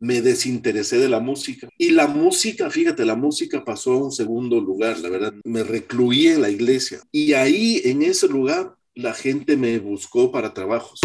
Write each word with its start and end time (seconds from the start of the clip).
me 0.00 0.20
desinteresé 0.20 0.98
de 0.98 1.08
la 1.08 1.20
música. 1.20 1.68
Y 1.78 1.90
la 1.90 2.06
música, 2.06 2.70
fíjate, 2.70 3.04
la 3.04 3.16
música 3.16 3.64
pasó 3.64 3.92
a 3.92 4.04
un 4.04 4.12
segundo 4.12 4.60
lugar, 4.60 4.98
la 5.00 5.08
verdad. 5.08 5.34
Me 5.44 5.62
recluí 5.62 6.28
en 6.28 6.42
la 6.42 6.50
iglesia. 6.50 7.00
Y 7.12 7.32
ahí, 7.32 7.80
en 7.84 8.02
ese 8.02 8.28
lugar, 8.28 8.76
la 8.94 9.14
gente 9.14 9.56
me 9.56 9.78
buscó 9.78 10.30
para 10.32 10.54
trabajos. 10.54 11.00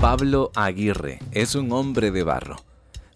Pablo 0.00 0.50
Aguirre 0.54 1.18
es 1.32 1.54
un 1.54 1.72
hombre 1.72 2.10
de 2.10 2.22
barro. 2.22 2.56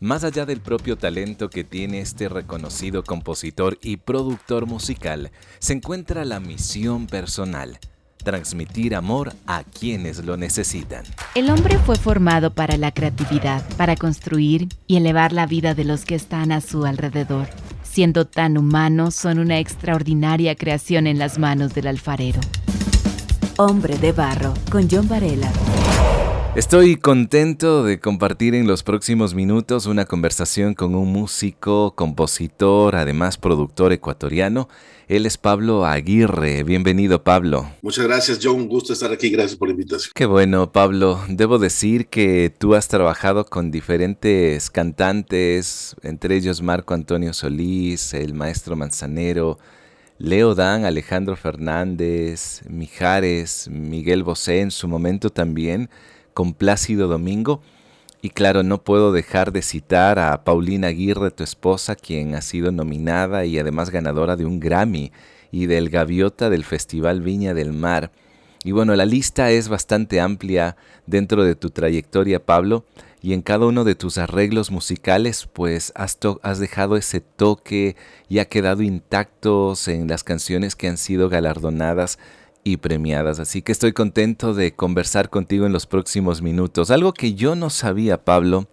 Más 0.00 0.24
allá 0.24 0.46
del 0.46 0.60
propio 0.60 0.96
talento 0.96 1.48
que 1.48 1.62
tiene 1.62 2.00
este 2.00 2.28
reconocido 2.28 3.04
compositor 3.04 3.78
y 3.82 3.98
productor 3.98 4.66
musical, 4.66 5.30
se 5.60 5.74
encuentra 5.74 6.24
la 6.24 6.40
misión 6.40 7.06
personal 7.06 7.78
transmitir 8.22 8.94
amor 8.94 9.34
a 9.46 9.64
quienes 9.64 10.24
lo 10.24 10.36
necesitan. 10.36 11.04
El 11.34 11.50
hombre 11.50 11.78
fue 11.78 11.96
formado 11.96 12.54
para 12.54 12.76
la 12.76 12.92
creatividad, 12.92 13.62
para 13.76 13.96
construir 13.96 14.68
y 14.86 14.96
elevar 14.96 15.32
la 15.32 15.46
vida 15.46 15.74
de 15.74 15.84
los 15.84 16.04
que 16.04 16.14
están 16.14 16.52
a 16.52 16.60
su 16.60 16.84
alrededor. 16.84 17.48
Siendo 17.82 18.26
tan 18.26 18.56
humanos, 18.56 19.14
son 19.14 19.38
una 19.38 19.58
extraordinaria 19.58 20.54
creación 20.54 21.06
en 21.06 21.18
las 21.18 21.38
manos 21.38 21.74
del 21.74 21.88
alfarero. 21.88 22.40
Hombre 23.58 23.98
de 23.98 24.12
Barro, 24.12 24.54
con 24.70 24.88
John 24.90 25.08
Varela. 25.08 25.52
Estoy 26.54 26.96
contento 26.96 27.82
de 27.82 27.98
compartir 27.98 28.54
en 28.54 28.66
los 28.66 28.82
próximos 28.82 29.32
minutos 29.32 29.86
una 29.86 30.04
conversación 30.04 30.74
con 30.74 30.94
un 30.94 31.10
músico, 31.10 31.94
compositor, 31.94 32.94
además 32.94 33.38
productor 33.38 33.90
ecuatoriano. 33.94 34.68
Él 35.08 35.24
es 35.24 35.38
Pablo 35.38 35.86
Aguirre. 35.86 36.62
Bienvenido, 36.62 37.24
Pablo. 37.24 37.70
Muchas 37.80 38.04
gracias, 38.06 38.38
John. 38.42 38.56
Un 38.56 38.68
gusto 38.68 38.92
estar 38.92 39.10
aquí. 39.10 39.30
Gracias 39.30 39.56
por 39.56 39.68
la 39.68 39.72
invitación. 39.72 40.12
Qué 40.14 40.26
bueno, 40.26 40.72
Pablo. 40.72 41.22
Debo 41.26 41.58
decir 41.58 42.08
que 42.08 42.54
tú 42.56 42.74
has 42.74 42.86
trabajado 42.86 43.46
con 43.46 43.70
diferentes 43.70 44.68
cantantes, 44.68 45.96
entre 46.02 46.36
ellos 46.36 46.60
Marco 46.60 46.92
Antonio 46.92 47.32
Solís, 47.32 48.12
el 48.12 48.34
maestro 48.34 48.76
Manzanero, 48.76 49.58
Leo 50.18 50.54
Dan, 50.54 50.84
Alejandro 50.84 51.34
Fernández, 51.34 52.60
Mijares, 52.68 53.70
Miguel 53.72 54.22
Bosé 54.22 54.60
en 54.60 54.70
su 54.70 54.86
momento 54.86 55.30
también 55.30 55.88
con 56.34 56.54
Plácido 56.54 57.08
Domingo. 57.08 57.62
Y 58.20 58.30
claro, 58.30 58.62
no 58.62 58.82
puedo 58.84 59.12
dejar 59.12 59.52
de 59.52 59.62
citar 59.62 60.18
a 60.18 60.44
Paulina 60.44 60.88
Aguirre, 60.88 61.30
tu 61.30 61.42
esposa, 61.42 61.96
quien 61.96 62.34
ha 62.34 62.40
sido 62.40 62.70
nominada 62.70 63.44
y 63.44 63.58
además 63.58 63.90
ganadora 63.90 64.36
de 64.36 64.44
un 64.44 64.60
Grammy 64.60 65.12
y 65.50 65.66
del 65.66 65.90
Gaviota 65.90 66.48
del 66.48 66.64
Festival 66.64 67.20
Viña 67.20 67.52
del 67.52 67.72
Mar. 67.72 68.12
Y 68.64 68.70
bueno, 68.70 68.94
la 68.94 69.06
lista 69.06 69.50
es 69.50 69.68
bastante 69.68 70.20
amplia 70.20 70.76
dentro 71.06 71.42
de 71.42 71.56
tu 71.56 71.70
trayectoria, 71.70 72.44
Pablo, 72.44 72.84
y 73.20 73.34
en 73.34 73.42
cada 73.42 73.66
uno 73.66 73.84
de 73.84 73.94
tus 73.94 74.18
arreglos 74.18 74.70
musicales, 74.70 75.48
pues 75.52 75.92
has, 75.94 76.18
has 76.42 76.58
dejado 76.58 76.96
ese 76.96 77.20
toque 77.20 77.96
y 78.28 78.38
ha 78.38 78.46
quedado 78.46 78.82
intactos 78.82 79.88
en 79.88 80.08
las 80.08 80.24
canciones 80.24 80.76
que 80.76 80.88
han 80.88 80.96
sido 80.96 81.28
galardonadas 81.28 82.18
y 82.64 82.78
premiadas. 82.78 83.40
Así 83.40 83.62
que 83.62 83.72
estoy 83.72 83.92
contento 83.92 84.54
de 84.54 84.74
conversar 84.74 85.30
contigo 85.30 85.66
en 85.66 85.72
los 85.72 85.86
próximos 85.86 86.42
minutos. 86.42 86.90
Algo 86.90 87.12
que 87.12 87.34
yo 87.34 87.54
no 87.54 87.70
sabía, 87.70 88.24
Pablo, 88.24 88.68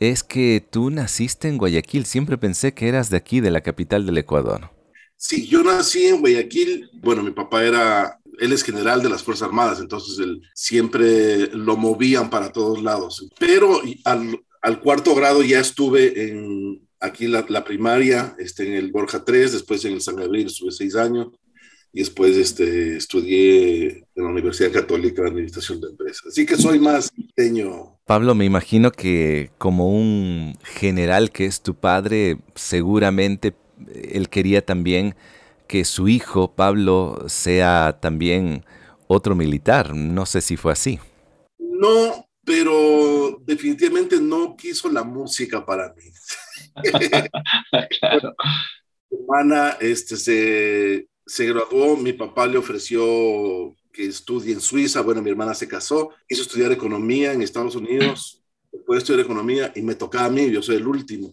es 0.00 0.22
que 0.22 0.64
tú 0.68 0.90
naciste 0.90 1.48
en 1.48 1.58
Guayaquil. 1.58 2.06
Siempre 2.06 2.38
pensé 2.38 2.72
que 2.72 2.88
eras 2.88 3.10
de 3.10 3.18
aquí, 3.18 3.40
de 3.40 3.50
la 3.50 3.60
capital 3.60 4.06
del 4.06 4.18
Ecuador. 4.18 4.70
Sí, 5.16 5.46
yo 5.46 5.62
nací 5.62 6.06
en 6.06 6.20
Guayaquil. 6.20 6.90
Bueno, 6.94 7.22
mi 7.22 7.30
papá 7.30 7.62
era, 7.62 8.18
él 8.38 8.52
es 8.52 8.62
general 8.62 9.02
de 9.02 9.10
las 9.10 9.22
Fuerzas 9.22 9.48
Armadas, 9.48 9.78
entonces 9.78 10.18
él, 10.18 10.40
siempre 10.54 11.48
lo 11.48 11.76
movían 11.76 12.30
para 12.30 12.50
todos 12.50 12.82
lados. 12.82 13.28
Pero 13.38 13.82
al, 14.04 14.80
cuarto 14.80 15.14
grado 15.14 15.42
ya 15.42 15.60
estuve 15.60 16.30
en, 16.30 16.88
aquí 17.00 17.26
la, 17.26 17.64
primaria, 17.64 18.34
este, 18.38 18.66
en 18.66 18.72
el 18.72 18.90
Borja 18.90 19.22
3, 19.22 19.52
después 19.52 19.84
en 19.84 19.92
el 19.92 20.00
San 20.00 20.16
Gabriel 20.16 20.46
estuve 20.46 20.72
seis 20.72 20.96
años, 20.96 21.28
y 21.92 22.00
después 22.00 22.36
este, 22.36 22.96
estudié 22.96 24.04
en 24.14 24.24
la 24.24 24.30
Universidad 24.30 24.72
Católica 24.72 25.22
de 25.22 25.28
Administración 25.28 25.80
de 25.80 25.88
Empresas. 25.88 26.26
Así 26.28 26.46
que 26.46 26.56
soy 26.56 26.78
más 26.78 27.10
pequeño. 27.10 27.98
Pablo, 28.06 28.34
me 28.34 28.44
imagino 28.44 28.92
que 28.92 29.50
como 29.58 29.90
un 29.90 30.56
general 30.62 31.32
que 31.32 31.46
es 31.46 31.62
tu 31.62 31.74
padre, 31.74 32.38
seguramente 32.54 33.54
él 33.94 34.28
quería 34.28 34.64
también 34.64 35.16
que 35.66 35.84
su 35.84 36.08
hijo, 36.08 36.54
Pablo, 36.54 37.24
sea 37.26 37.98
también 38.00 38.64
otro 39.08 39.34
militar. 39.34 39.94
No 39.94 40.26
sé 40.26 40.40
si 40.40 40.56
fue 40.56 40.72
así. 40.72 41.00
No, 41.58 42.26
pero 42.44 43.40
definitivamente 43.44 44.20
no 44.20 44.56
quiso 44.56 44.88
la 44.90 45.02
música 45.02 45.64
para 45.64 45.92
mí. 45.94 46.04
claro. 48.00 48.34
Mi 49.10 49.18
hermana 49.18 49.76
este, 49.80 50.16
se 50.16 51.08
se 51.30 51.46
graduó, 51.46 51.96
mi 51.96 52.12
papá 52.12 52.48
le 52.48 52.58
ofreció 52.58 53.76
que 53.92 54.04
estudie 54.04 54.52
en 54.52 54.60
Suiza, 54.60 55.00
bueno, 55.00 55.22
mi 55.22 55.30
hermana 55.30 55.54
se 55.54 55.68
casó, 55.68 56.10
quiso 56.28 56.42
estudiar 56.42 56.72
economía 56.72 57.32
en 57.32 57.40
Estados 57.40 57.76
Unidos, 57.76 58.42
después 58.72 58.98
estudiar 58.98 59.24
economía 59.26 59.72
y 59.76 59.82
me 59.82 59.94
tocaba 59.94 60.24
a 60.24 60.30
mí, 60.30 60.50
yo 60.50 60.60
soy 60.60 60.76
el 60.76 60.88
último. 60.88 61.32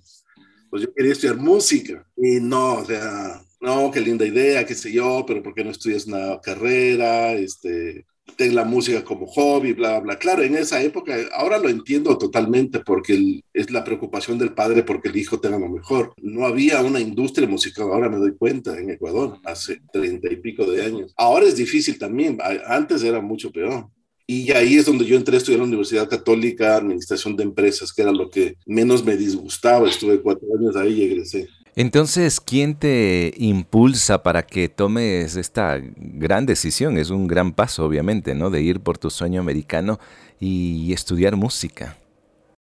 Pues 0.70 0.84
yo 0.84 0.94
quería 0.94 1.14
estudiar 1.14 1.38
música 1.38 2.08
y 2.16 2.40
no, 2.40 2.76
o 2.76 2.86
sea, 2.86 3.42
no, 3.60 3.90
qué 3.90 4.00
linda 4.00 4.24
idea, 4.24 4.68
qué 4.68 4.76
sé 4.76 4.92
yo, 4.92 5.24
pero 5.26 5.42
¿por 5.42 5.56
qué 5.56 5.64
no 5.64 5.72
estudias 5.72 6.06
una 6.06 6.40
carrera? 6.42 7.32
Este, 7.32 8.06
ten 8.36 8.56
la 8.56 8.64
música 8.64 9.04
como 9.04 9.26
hobby, 9.28 9.74
bla, 9.74 10.00
bla. 10.00 10.18
Claro, 10.18 10.44
en 10.44 10.56
esa 10.56 10.82
época, 10.82 11.16
ahora 11.34 11.58
lo 11.58 11.70
entiendo 11.70 12.18
totalmente 12.18 12.80
porque 12.80 13.42
es 13.54 13.72
la 13.72 13.84
preocupación 13.84 14.38
del 14.38 14.54
padre 14.54 14.84
porque 14.84 15.10
el 15.10 15.18
hijo 15.18 15.40
tenga 15.40 15.60
lo 15.60 15.70
mejor. 15.70 16.14
No 16.22 16.46
había 16.46 16.82
una 16.82 17.00
industria 17.00 17.48
musical, 17.48 17.86
ahora 17.86 18.10
me 18.10 18.18
doy 18.18 18.36
cuenta, 18.38 18.78
en 18.78 18.90
Ecuador, 18.90 19.40
hace 19.44 19.82
treinta 19.92 20.32
y 20.32 20.38
pico 20.38 20.70
de 20.70 20.86
años. 20.86 21.14
Ahora 21.18 21.46
es 21.46 21.56
difícil 21.56 21.98
también, 21.98 22.38
antes 22.68 23.04
era 23.04 23.22
mucho 23.22 23.52
peor. 23.52 23.88
Y 24.30 24.52
ahí 24.52 24.76
es 24.76 24.86
donde 24.86 25.06
yo 25.06 25.16
entré 25.16 25.36
a 25.36 25.38
estudiar 25.38 25.60
en 25.60 25.62
la 25.62 25.68
Universidad 25.70 26.10
Católica, 26.10 26.76
Administración 26.76 27.38
de 27.38 27.44
Empresas, 27.44 27.94
que 27.94 28.02
era 28.02 28.12
lo 28.12 28.30
que 28.30 28.58
menos 28.66 29.06
me 29.06 29.16
disgustaba. 29.16 29.88
Estuve 29.88 30.22
cuatro 30.22 30.46
años 30.60 30.76
ahí 30.76 31.00
y 31.00 31.04
egresé. 31.04 31.48
Entonces, 31.80 32.40
¿quién 32.40 32.74
te 32.74 33.36
impulsa 33.38 34.24
para 34.24 34.48
que 34.48 34.68
tomes 34.68 35.36
esta 35.36 35.80
gran 35.80 36.48
decisión? 36.48 36.98
Es 36.98 37.12
un 37.12 37.28
gran 37.28 37.54
paso, 37.54 37.86
obviamente, 37.86 38.34
¿no? 38.34 38.50
De 38.50 38.64
ir 38.64 38.80
por 38.80 38.98
tu 38.98 39.12
sueño 39.12 39.40
americano 39.40 40.00
y 40.40 40.92
estudiar 40.92 41.36
música. 41.36 41.96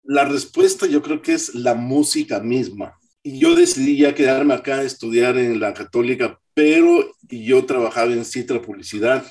La 0.04 0.26
respuesta 0.26 0.88
yo 0.88 1.04
creo 1.04 1.22
que 1.22 1.34
es 1.34 1.54
la 1.54 1.76
música 1.76 2.40
misma. 2.40 2.98
Y 3.22 3.38
yo 3.38 3.54
decidí 3.54 3.98
ya 3.98 4.16
quedarme 4.16 4.56
acá 4.56 4.78
a 4.78 4.84
estudiar 4.84 5.38
en 5.38 5.60
la 5.60 5.76
católica, 5.76 6.40
pero 6.56 7.14
yo 7.30 7.64
trabajaba 7.68 8.12
en 8.12 8.26
Citra 8.26 8.64
Publicidad 8.64 9.24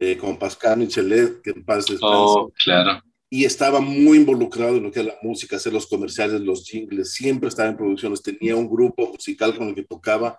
eh, 0.00 0.16
con 0.16 0.40
Pascal 0.40 0.76
Michelet, 0.76 1.40
que 1.40 1.50
en 1.50 1.64
paz 1.64 1.86
descanse. 1.86 2.00
Oh, 2.10 2.52
claro 2.64 3.00
y 3.34 3.44
estaba 3.44 3.80
muy 3.80 4.18
involucrado 4.18 4.76
en 4.76 4.84
lo 4.84 4.92
que 4.92 5.00
es 5.00 5.06
la 5.06 5.18
música, 5.20 5.56
hacer 5.56 5.72
los 5.72 5.88
comerciales, 5.88 6.40
los 6.40 6.64
jingles, 6.64 7.14
siempre 7.14 7.48
estaba 7.48 7.68
en 7.68 7.76
producciones, 7.76 8.22
tenía 8.22 8.54
un 8.54 8.70
grupo 8.70 9.10
musical 9.10 9.58
con 9.58 9.70
el 9.70 9.74
que 9.74 9.82
tocaba, 9.82 10.38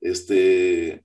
este, 0.00 1.04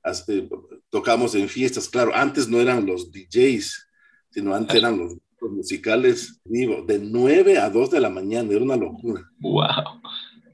tocamos 0.90 1.36
en 1.36 1.50
fiestas, 1.50 1.90
claro, 1.90 2.16
antes 2.16 2.48
no 2.48 2.62
eran 2.62 2.86
los 2.86 3.12
DJs, 3.12 3.86
sino 4.30 4.56
antes 4.56 4.78
eran 4.78 4.98
los 4.98 5.16
grupos 5.16 5.58
musicales 5.58 6.40
vivo, 6.46 6.86
de 6.88 7.00
9 7.00 7.58
a 7.58 7.70
2 7.70 7.92
de 7.92 8.00
la 8.00 8.10
mañana, 8.10 8.54
era 8.54 8.64
una 8.64 8.78
locura. 8.78 9.30
Wow. 9.40 10.00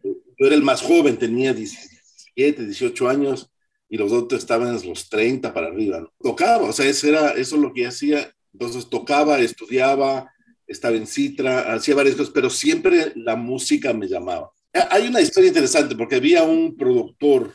Yo 0.03 0.47
era 0.47 0.55
el 0.55 0.63
más 0.63 0.81
joven, 0.81 1.15
tenía 1.15 1.53
17, 1.53 2.65
18 2.65 3.07
años, 3.07 3.51
y 3.87 3.97
los 3.97 4.11
otros 4.11 4.41
estaban 4.41 4.75
en 4.75 4.89
los 4.89 5.09
30 5.09 5.53
para 5.53 5.67
arriba. 5.67 6.11
Tocaba, 6.19 6.67
o 6.67 6.73
sea, 6.73 6.89
eso 6.89 7.07
era 7.07 7.33
eso 7.33 7.55
es 7.55 7.61
lo 7.61 7.71
que 7.71 7.85
hacía. 7.85 8.31
Entonces 8.51 8.89
tocaba, 8.89 9.37
estudiaba, 9.37 10.31
estaba 10.67 10.95
en 10.95 11.07
Citra, 11.07 11.73
hacía 11.73 11.95
varias 11.95 12.15
cosas, 12.15 12.33
pero 12.33 12.49
siempre 12.49 13.13
la 13.15 13.35
música 13.35 13.93
me 13.93 14.07
llamaba. 14.07 14.51
Hay 14.89 15.07
una 15.07 15.21
historia 15.21 15.47
interesante 15.47 15.95
porque 15.95 16.15
había 16.15 16.43
un 16.43 16.75
productor 16.75 17.53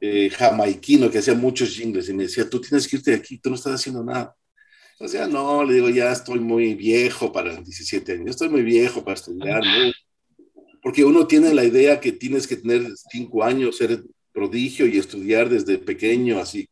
eh, 0.00 0.30
jamaiquino 0.30 1.10
que 1.10 1.18
hacía 1.18 1.34
muchos 1.34 1.74
jingles 1.74 2.08
y 2.08 2.14
me 2.14 2.22
decía, 2.24 2.48
tú 2.48 2.60
tienes 2.60 2.86
que 2.86 2.96
irte 2.96 3.10
de 3.10 3.16
aquí, 3.16 3.38
tú 3.38 3.50
no 3.50 3.56
estás 3.56 3.74
haciendo 3.74 4.04
nada. 4.04 4.34
O 5.00 5.06
sea, 5.06 5.26
no, 5.26 5.64
le 5.64 5.74
digo, 5.74 5.90
ya 5.90 6.10
estoy 6.10 6.40
muy 6.40 6.74
viejo 6.74 7.32
para 7.32 7.54
17 7.56 8.12
años, 8.12 8.30
estoy 8.30 8.48
muy 8.48 8.62
viejo 8.62 9.04
para 9.04 9.14
estudiar, 9.14 9.62
porque 10.82 11.04
uno 11.04 11.26
tiene 11.26 11.54
la 11.54 11.64
idea 11.64 12.00
que 12.00 12.12
tienes 12.12 12.46
que 12.46 12.56
tener 12.56 12.86
5 13.10 13.44
años, 13.44 13.76
ser 13.76 14.02
prodigio 14.32 14.86
y 14.86 14.98
estudiar 14.98 15.48
desde 15.48 15.78
pequeño, 15.78 16.38
así. 16.38 16.68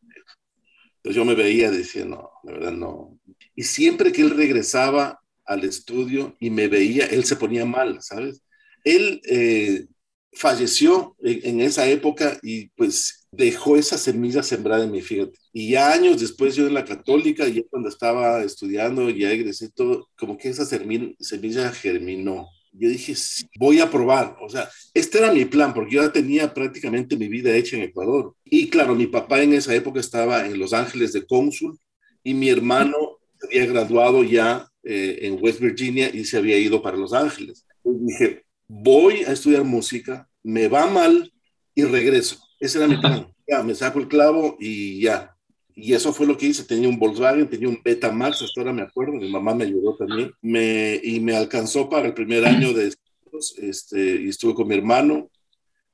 Entonces 0.97 1.15
yo 1.15 1.25
me 1.25 1.35
veía, 1.35 1.71
decía, 1.71 2.05
no, 2.05 2.31
la 2.43 2.51
verdad 2.53 2.71
no. 2.71 3.19
Y 3.55 3.63
siempre 3.63 4.11
que 4.11 4.21
él 4.21 4.31
regresaba, 4.31 5.21
al 5.47 5.63
estudio 5.63 6.35
y 6.39 6.49
me 6.49 6.67
veía, 6.67 7.05
él 7.05 7.23
se 7.25 7.37
ponía 7.37 7.65
mal, 7.65 7.99
¿sabes? 8.01 8.43
Él 8.83 9.21
eh, 9.25 9.87
falleció 10.33 11.15
en, 11.21 11.61
esa 11.61 11.87
época 11.87 12.37
y 12.43 12.69
pues 12.69 13.27
dejó 13.31 13.77
esa 13.77 13.97
semilla 13.97 14.43
sembrada 14.43 14.83
en 14.83 14.91
mi 14.91 15.01
fíjate. 15.01 15.37
Y 15.51 15.71
ya 15.71 15.91
años 15.91 16.21
después 16.21 16.55
yo 16.55 16.67
en 16.67 16.73
la 16.73 16.85
católica, 16.85 17.47
ya 17.47 17.61
cuando 17.69 17.89
estaba 17.89 18.43
estudiando, 18.43 19.09
ya 19.09 19.31
egresé 19.31 19.69
todo, 19.69 20.09
como 20.17 20.37
que 20.37 20.49
esa 20.49 20.65
semilla 20.65 21.71
germinó. 21.71 22.47
yo 22.73 22.89
dije, 22.89 23.15
voy 23.57 23.79
a 23.79 23.89
probar. 23.89 24.37
O 24.41 24.49
sea, 24.49 24.69
este 24.93 25.17
era 25.17 25.33
mi 25.33 25.45
plan, 25.45 25.73
porque 25.73 25.95
yo 25.95 26.03
ya 26.03 26.11
tenía 26.11 26.53
prácticamente 26.53 27.17
mi 27.17 27.27
vida 27.27 27.55
hecha 27.55 27.75
en 27.77 27.83
Ecuador. 27.83 28.35
Y 28.45 28.69
claro, 28.69 28.95
mi 28.95 29.07
papá 29.07 29.41
en 29.41 29.53
esa 29.53 29.73
época 29.73 29.99
estaba 29.99 30.45
en 30.45 30.59
Los 30.59 30.73
Ángeles 30.73 31.13
de 31.13 31.25
cónsul 31.25 31.79
y 32.23 32.33
mi 32.33 32.49
hermano 32.49 33.17
había 33.41 33.65
graduado 33.65 34.23
ya 34.23 34.67
eh, 34.89 35.27
en 35.27 35.37
West 35.41 35.59
Virginia 35.59 36.09
y 36.13 36.23
se 36.23 36.37
había 36.37 36.57
ido 36.57 36.81
para 36.81 36.95
Los 36.95 37.11
Ángeles. 37.11 37.65
Entonces 37.83 38.07
dije, 38.07 38.45
voy 38.69 39.23
a 39.23 39.33
estudiar 39.33 39.65
música, 39.65 40.29
me 40.43 40.69
va 40.69 40.87
mal 40.87 41.29
y 41.75 41.83
regreso. 41.83 42.37
Ese 42.57 42.77
era 42.77 42.87
mi 42.87 42.95
plan. 42.97 43.27
Ya, 43.45 43.63
me 43.63 43.75
saco 43.75 43.99
el 43.99 44.07
clavo 44.07 44.55
y 44.59 45.01
ya. 45.01 45.35
Y 45.75 45.93
eso 45.93 46.11
fue 46.13 46.25
lo 46.25 46.37
que 46.37 46.47
hice. 46.47 46.63
Tenía 46.63 46.89
un 46.89 46.97
Volkswagen, 46.97 47.49
tenía 47.49 47.69
un 47.69 47.79
Betamax, 47.83 48.41
hasta 48.41 48.61
ahora 48.61 48.73
me 48.73 48.81
acuerdo. 48.81 49.13
Mi 49.13 49.29
mamá 49.29 49.53
me 49.53 49.65
ayudó 49.65 49.95
también. 49.95 50.31
Me, 50.41 50.99
y 51.03 51.19
me 51.19 51.35
alcanzó 51.35 51.89
para 51.89 52.07
el 52.07 52.13
primer 52.13 52.45
año 52.45 52.73
de 52.73 52.87
estudios. 52.87 53.55
Este, 53.57 54.21
y 54.21 54.29
estuve 54.29 54.53
con 54.53 54.67
mi 54.67 54.75
hermano 54.75 55.29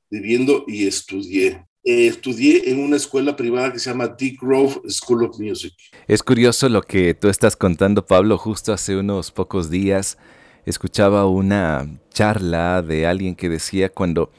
viviendo 0.08 0.64
y 0.66 0.86
estudié. 0.86 1.64
Eh, 1.86 2.06
estudié 2.06 2.70
en 2.70 2.80
una 2.80 2.96
escuela 2.96 3.36
privada 3.36 3.70
que 3.70 3.78
se 3.78 3.90
llama 3.90 4.08
Dick 4.08 4.40
Grove 4.40 4.80
School 4.88 5.24
of 5.24 5.38
Music. 5.38 5.74
Es 6.08 6.22
curioso 6.22 6.70
lo 6.70 6.80
que 6.80 7.12
tú 7.12 7.28
estás 7.28 7.56
contando, 7.56 8.06
Pablo. 8.06 8.38
Justo 8.38 8.72
hace 8.72 8.96
unos 8.96 9.30
pocos 9.30 9.68
días 9.68 10.16
escuchaba 10.64 11.26
una 11.26 11.86
charla 12.08 12.80
de 12.80 13.06
alguien 13.06 13.34
que 13.34 13.50
decía 13.50 13.90
cuando 13.90 14.30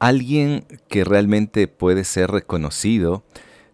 alguien 0.00 0.64
que 0.88 1.04
realmente 1.04 1.68
puede 1.68 2.02
ser 2.02 2.32
reconocido 2.32 3.22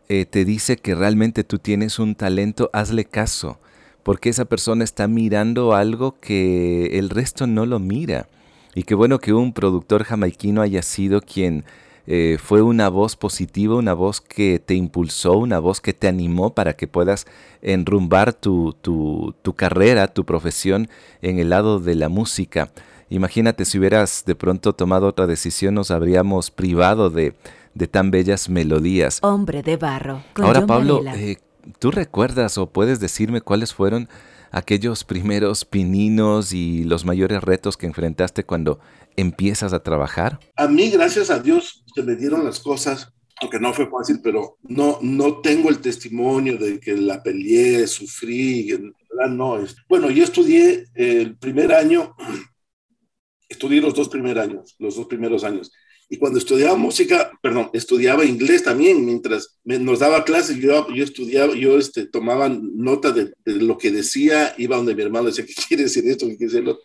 eh, 0.08 0.26
te 0.26 0.44
dice 0.44 0.76
que 0.76 0.94
realmente 0.94 1.42
tú 1.42 1.58
tienes 1.58 1.98
un 1.98 2.14
talento, 2.16 2.68
hazle 2.72 3.06
caso, 3.06 3.58
porque 4.02 4.28
esa 4.28 4.44
persona 4.44 4.84
está 4.84 5.08
mirando 5.08 5.74
algo 5.74 6.20
que 6.20 6.98
el 6.98 7.10
resto 7.10 7.46
no 7.46 7.64
lo 7.64 7.78
mira. 7.78 8.28
Y 8.74 8.82
qué 8.82 8.94
bueno 8.94 9.18
que 9.18 9.32
un 9.32 9.54
productor 9.54 10.04
jamaiquino 10.04 10.60
haya 10.60 10.82
sido 10.82 11.22
quien 11.22 11.64
eh, 12.06 12.38
fue 12.42 12.62
una 12.62 12.88
voz 12.88 13.16
positiva, 13.16 13.74
una 13.74 13.94
voz 13.94 14.20
que 14.20 14.58
te 14.58 14.74
impulsó, 14.74 15.38
una 15.38 15.58
voz 15.58 15.80
que 15.80 15.92
te 15.92 16.06
animó 16.08 16.54
para 16.54 16.74
que 16.74 16.86
puedas 16.86 17.26
enrumbar 17.62 18.32
tu, 18.32 18.74
tu, 18.80 19.34
tu 19.42 19.54
carrera, 19.54 20.08
tu 20.08 20.24
profesión 20.24 20.88
en 21.22 21.38
el 21.38 21.50
lado 21.50 21.80
de 21.80 21.94
la 21.96 22.08
música. 22.08 22.70
Imagínate 23.08 23.64
si 23.64 23.78
hubieras 23.78 24.24
de 24.24 24.34
pronto 24.34 24.72
tomado 24.72 25.06
otra 25.06 25.26
decisión, 25.26 25.74
nos 25.74 25.90
habríamos 25.90 26.50
privado 26.50 27.10
de, 27.10 27.34
de 27.74 27.86
tan 27.86 28.10
bellas 28.10 28.48
melodías. 28.48 29.18
Hombre 29.22 29.62
de 29.62 29.76
barro. 29.76 30.22
Ahora, 30.36 30.66
Pablo, 30.66 31.02
eh, 31.14 31.36
¿tú 31.78 31.90
recuerdas 31.90 32.58
o 32.58 32.68
puedes 32.68 33.00
decirme 33.00 33.40
cuáles 33.40 33.74
fueron 33.74 34.08
aquellos 34.50 35.04
primeros 35.04 35.64
pininos 35.64 36.52
y 36.52 36.84
los 36.84 37.04
mayores 37.04 37.42
retos 37.42 37.76
que 37.76 37.86
enfrentaste 37.86 38.44
cuando 38.44 38.78
empiezas 39.16 39.72
a 39.72 39.82
trabajar? 39.82 40.40
A 40.56 40.68
mí, 40.68 40.90
gracias 40.90 41.30
a 41.30 41.38
Dios, 41.38 41.84
se 41.94 42.02
me 42.02 42.16
dieron 42.16 42.44
las 42.44 42.60
cosas, 42.60 43.12
aunque 43.40 43.60
no 43.60 43.72
fue 43.74 43.88
fácil, 43.90 44.20
pero 44.22 44.58
no, 44.62 44.98
no 45.02 45.40
tengo 45.40 45.68
el 45.68 45.80
testimonio 45.80 46.56
de 46.56 46.80
que 46.80 46.96
la 46.96 47.22
peleé, 47.22 47.86
sufrí, 47.86 48.92
no. 49.30 49.58
Es, 49.58 49.76
bueno, 49.88 50.10
yo 50.10 50.24
estudié 50.24 50.86
el 50.94 51.36
primer 51.36 51.72
año, 51.72 52.14
estudié 53.48 53.80
los 53.80 53.94
dos 53.94 54.08
primeros 54.08 54.44
años, 54.44 54.76
los 54.78 54.96
dos 54.96 55.06
primeros 55.06 55.44
años. 55.44 55.72
Y 56.08 56.18
cuando 56.18 56.38
estudiaba 56.38 56.76
música, 56.76 57.32
perdón, 57.42 57.68
estudiaba 57.72 58.24
inglés 58.24 58.62
también, 58.62 59.04
mientras 59.04 59.58
nos 59.64 59.98
daba 59.98 60.24
clases, 60.24 60.56
yo, 60.58 60.86
yo 60.94 61.02
estudiaba, 61.02 61.54
yo 61.54 61.78
este, 61.78 62.06
tomaba 62.06 62.48
nota 62.48 63.10
de, 63.10 63.32
lo 63.44 63.76
que 63.76 63.90
decía, 63.90 64.54
iba 64.56 64.76
donde 64.76 64.94
mi 64.94 65.02
hermano 65.02 65.26
decía, 65.26 65.44
¿qué 65.46 65.54
quiere 65.66 65.84
decir 65.84 66.06
esto? 66.06 66.26
¿Qué 66.26 66.36
quiere 66.36 66.52
decir 66.52 66.64
lo 66.64 66.78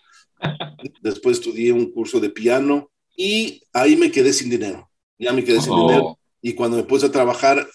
Después 1.02 1.38
estudié 1.38 1.72
un 1.72 1.92
curso 1.92 2.20
de 2.20 2.30
piano 2.30 2.90
y 3.16 3.64
ahí 3.74 3.96
me 3.96 4.12
quedé 4.12 4.34
sin 4.34 4.50
dinero. 4.50 4.90
Ya 5.18 5.34
me 5.34 5.44
quedé 5.44 5.62
sin 5.62 5.74
oh. 5.74 5.88
dinero. 5.88 6.20
Y 6.42 6.54
cuando 6.54 6.78
me 6.78 6.84
puse 6.84 7.06
a 7.06 7.12
trabajar, 7.12 7.68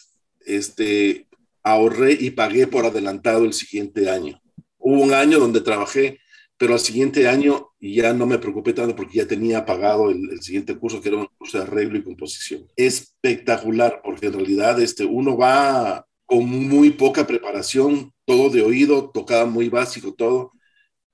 este, 0.45 1.27
ahorré 1.63 2.13
y 2.13 2.31
pagué 2.31 2.67
por 2.67 2.85
adelantado 2.85 3.45
el 3.45 3.53
siguiente 3.53 4.11
año. 4.11 4.41
Hubo 4.79 5.03
un 5.03 5.13
año 5.13 5.39
donde 5.39 5.61
trabajé, 5.61 6.19
pero 6.57 6.75
al 6.75 6.81
siguiente 6.81 7.29
año 7.29 7.71
ya 7.81 8.13
no 8.13 8.27
me 8.27 8.39
preocupé 8.39 8.73
tanto 8.73 8.97
porque 8.97 9.19
ya 9.19 9.27
tenía 9.27 9.65
pagado 9.65 10.11
el, 10.11 10.41
siguiente 10.41 10.77
curso, 10.77 11.01
que 11.01 11.09
era 11.09 11.19
un 11.19 11.29
curso 11.39 11.59
de 11.59 11.65
arreglo 11.65 11.99
y 11.99 12.03
composición. 12.03 12.67
Espectacular, 12.77 14.01
porque 14.03 14.27
en 14.27 14.35
realidad 14.35 14.81
este, 14.81 15.05
uno 15.05 15.37
va 15.37 16.07
con 16.25 16.45
muy 16.45 16.91
poca 16.91 17.27
preparación, 17.27 18.13
todo 18.25 18.51
de 18.51 18.63
oído, 18.63 19.11
tocaba 19.11 19.47
muy 19.47 19.69
básico, 19.69 20.15
todo, 20.15 20.53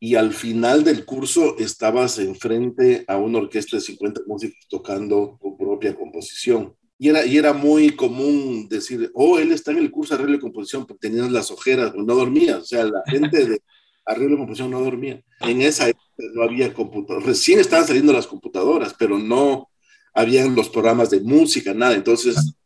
y 0.04 0.16
al 0.16 0.32
final 0.32 0.82
del 0.82 1.04
curso 1.04 1.56
estabas 1.58 2.18
enfrente 2.18 3.04
a 3.06 3.18
una 3.18 3.38
orquesta 3.38 3.76
de 3.76 3.82
50 3.82 4.22
músicos 4.26 4.66
tocando 4.68 5.38
tu 5.40 5.56
propia 5.56 5.94
composición. 5.94 6.74
Y 6.98 7.08
era, 7.08 7.24
y 7.24 7.38
era 7.38 7.52
muy 7.52 7.94
común 7.94 8.66
decir, 8.68 9.12
oh, 9.14 9.38
él 9.38 9.52
está 9.52 9.70
en 9.70 9.78
el 9.78 9.92
curso 9.92 10.16
de 10.16 10.18
arreglo 10.18 10.38
y 10.38 10.40
composición, 10.40 10.86
porque 10.86 11.08
tenías 11.08 11.30
las 11.30 11.52
ojeras, 11.52 11.94
no 11.94 12.16
dormías. 12.16 12.58
O 12.58 12.64
sea, 12.64 12.82
la 12.82 13.00
gente 13.06 13.46
de 13.46 13.62
arreglo 14.04 14.34
y 14.34 14.38
composición 14.38 14.72
no 14.72 14.80
dormía. 14.80 15.22
En 15.38 15.62
esa 15.62 15.88
época 15.88 16.04
no 16.34 16.42
había 16.42 16.74
computadoras. 16.74 17.24
Recién 17.24 17.60
estaban 17.60 17.86
saliendo 17.86 18.12
las 18.12 18.26
computadoras, 18.26 18.96
pero 18.98 19.20
no 19.20 19.68
habían 20.14 20.56
los 20.56 20.68
programas 20.68 21.10
de 21.10 21.20
música, 21.20 21.74
nada. 21.74 21.94
Entonces 21.94 22.56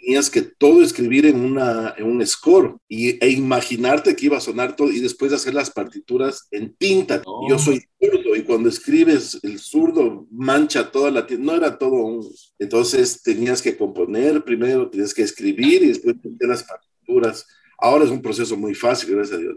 tenías 0.00 0.30
que 0.30 0.42
todo 0.42 0.82
escribir 0.82 1.26
en, 1.26 1.40
una, 1.40 1.94
en 1.96 2.06
un 2.06 2.26
score 2.26 2.76
y, 2.88 3.22
e 3.24 3.30
imaginarte 3.30 4.16
que 4.16 4.26
iba 4.26 4.38
a 4.38 4.40
sonar 4.40 4.74
todo 4.76 4.90
y 4.90 5.00
después 5.00 5.32
hacer 5.32 5.54
las 5.54 5.70
partituras 5.70 6.48
en 6.50 6.74
tinta. 6.74 7.22
Yo 7.48 7.58
soy 7.58 7.82
zurdo 7.98 8.36
y 8.36 8.42
cuando 8.42 8.68
escribes 8.68 9.38
el 9.42 9.58
zurdo 9.58 10.26
mancha 10.30 10.90
toda 10.90 11.10
la 11.10 11.26
tinta. 11.26 11.44
No 11.44 11.54
era 11.54 11.78
todo 11.78 11.92
un... 11.92 12.26
Entonces 12.58 13.22
tenías 13.22 13.60
que 13.62 13.76
componer 13.76 14.42
primero, 14.44 14.88
tenías 14.88 15.14
que 15.14 15.22
escribir 15.22 15.82
y 15.82 15.88
después 15.88 16.16
meter 16.24 16.48
las 16.48 16.64
partituras. 16.64 17.46
Ahora 17.78 18.04
es 18.04 18.10
un 18.10 18.22
proceso 18.22 18.56
muy 18.56 18.74
fácil, 18.74 19.14
gracias 19.14 19.38
a 19.38 19.40
Dios. 19.40 19.56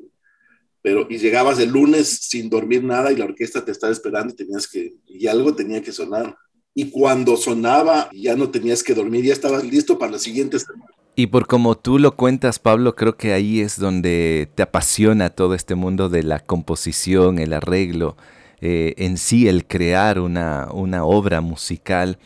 Pero, 0.82 1.08
y 1.10 1.18
llegabas 1.18 1.60
el 1.60 1.70
lunes 1.70 2.10
sin 2.24 2.50
dormir 2.50 2.84
nada 2.84 3.12
y 3.12 3.16
la 3.16 3.26
orquesta 3.26 3.64
te 3.64 3.72
estaba 3.72 3.94
esperando 3.94 4.34
y 4.34 4.36
tenías 4.36 4.68
que, 4.68 4.94
y 5.08 5.28
algo 5.28 5.56
tenía 5.56 5.82
que 5.82 5.94
sonar 5.94 6.36
y 6.76 6.90
cuando 6.90 7.38
sonaba 7.38 8.10
ya 8.14 8.36
no 8.36 8.50
tenías 8.50 8.84
que 8.84 8.94
dormir, 8.94 9.26
ya 9.26 9.34
estabas 9.34 9.64
listo 9.64 10.00
para 10.00 10.14
la 10.14 10.20
siguiente 10.20 10.60
semana. 10.60 10.92
Y 11.16 11.28
por 11.28 11.46
como 11.46 11.78
tú 11.78 12.00
lo 12.00 12.16
cuentas, 12.16 12.58
Pablo, 12.58 12.96
creo 12.96 13.18
que 13.18 13.34
ahí 13.34 13.62
es 13.62 13.80
donde 13.80 14.50
te 14.56 14.64
apasiona 14.64 15.30
todo 15.30 15.54
este 15.54 15.76
mundo 15.76 16.10
de 16.10 16.24
la 16.24 16.40
composición, 16.40 17.38
el 17.38 17.54
arreglo, 17.54 18.18
eh, 18.62 18.96
en 18.98 19.18
sí 19.18 19.48
el 19.48 19.68
crear 19.68 20.20
una, 20.20 20.70
una 20.72 21.06
obra 21.06 21.42
musical. 21.42 22.18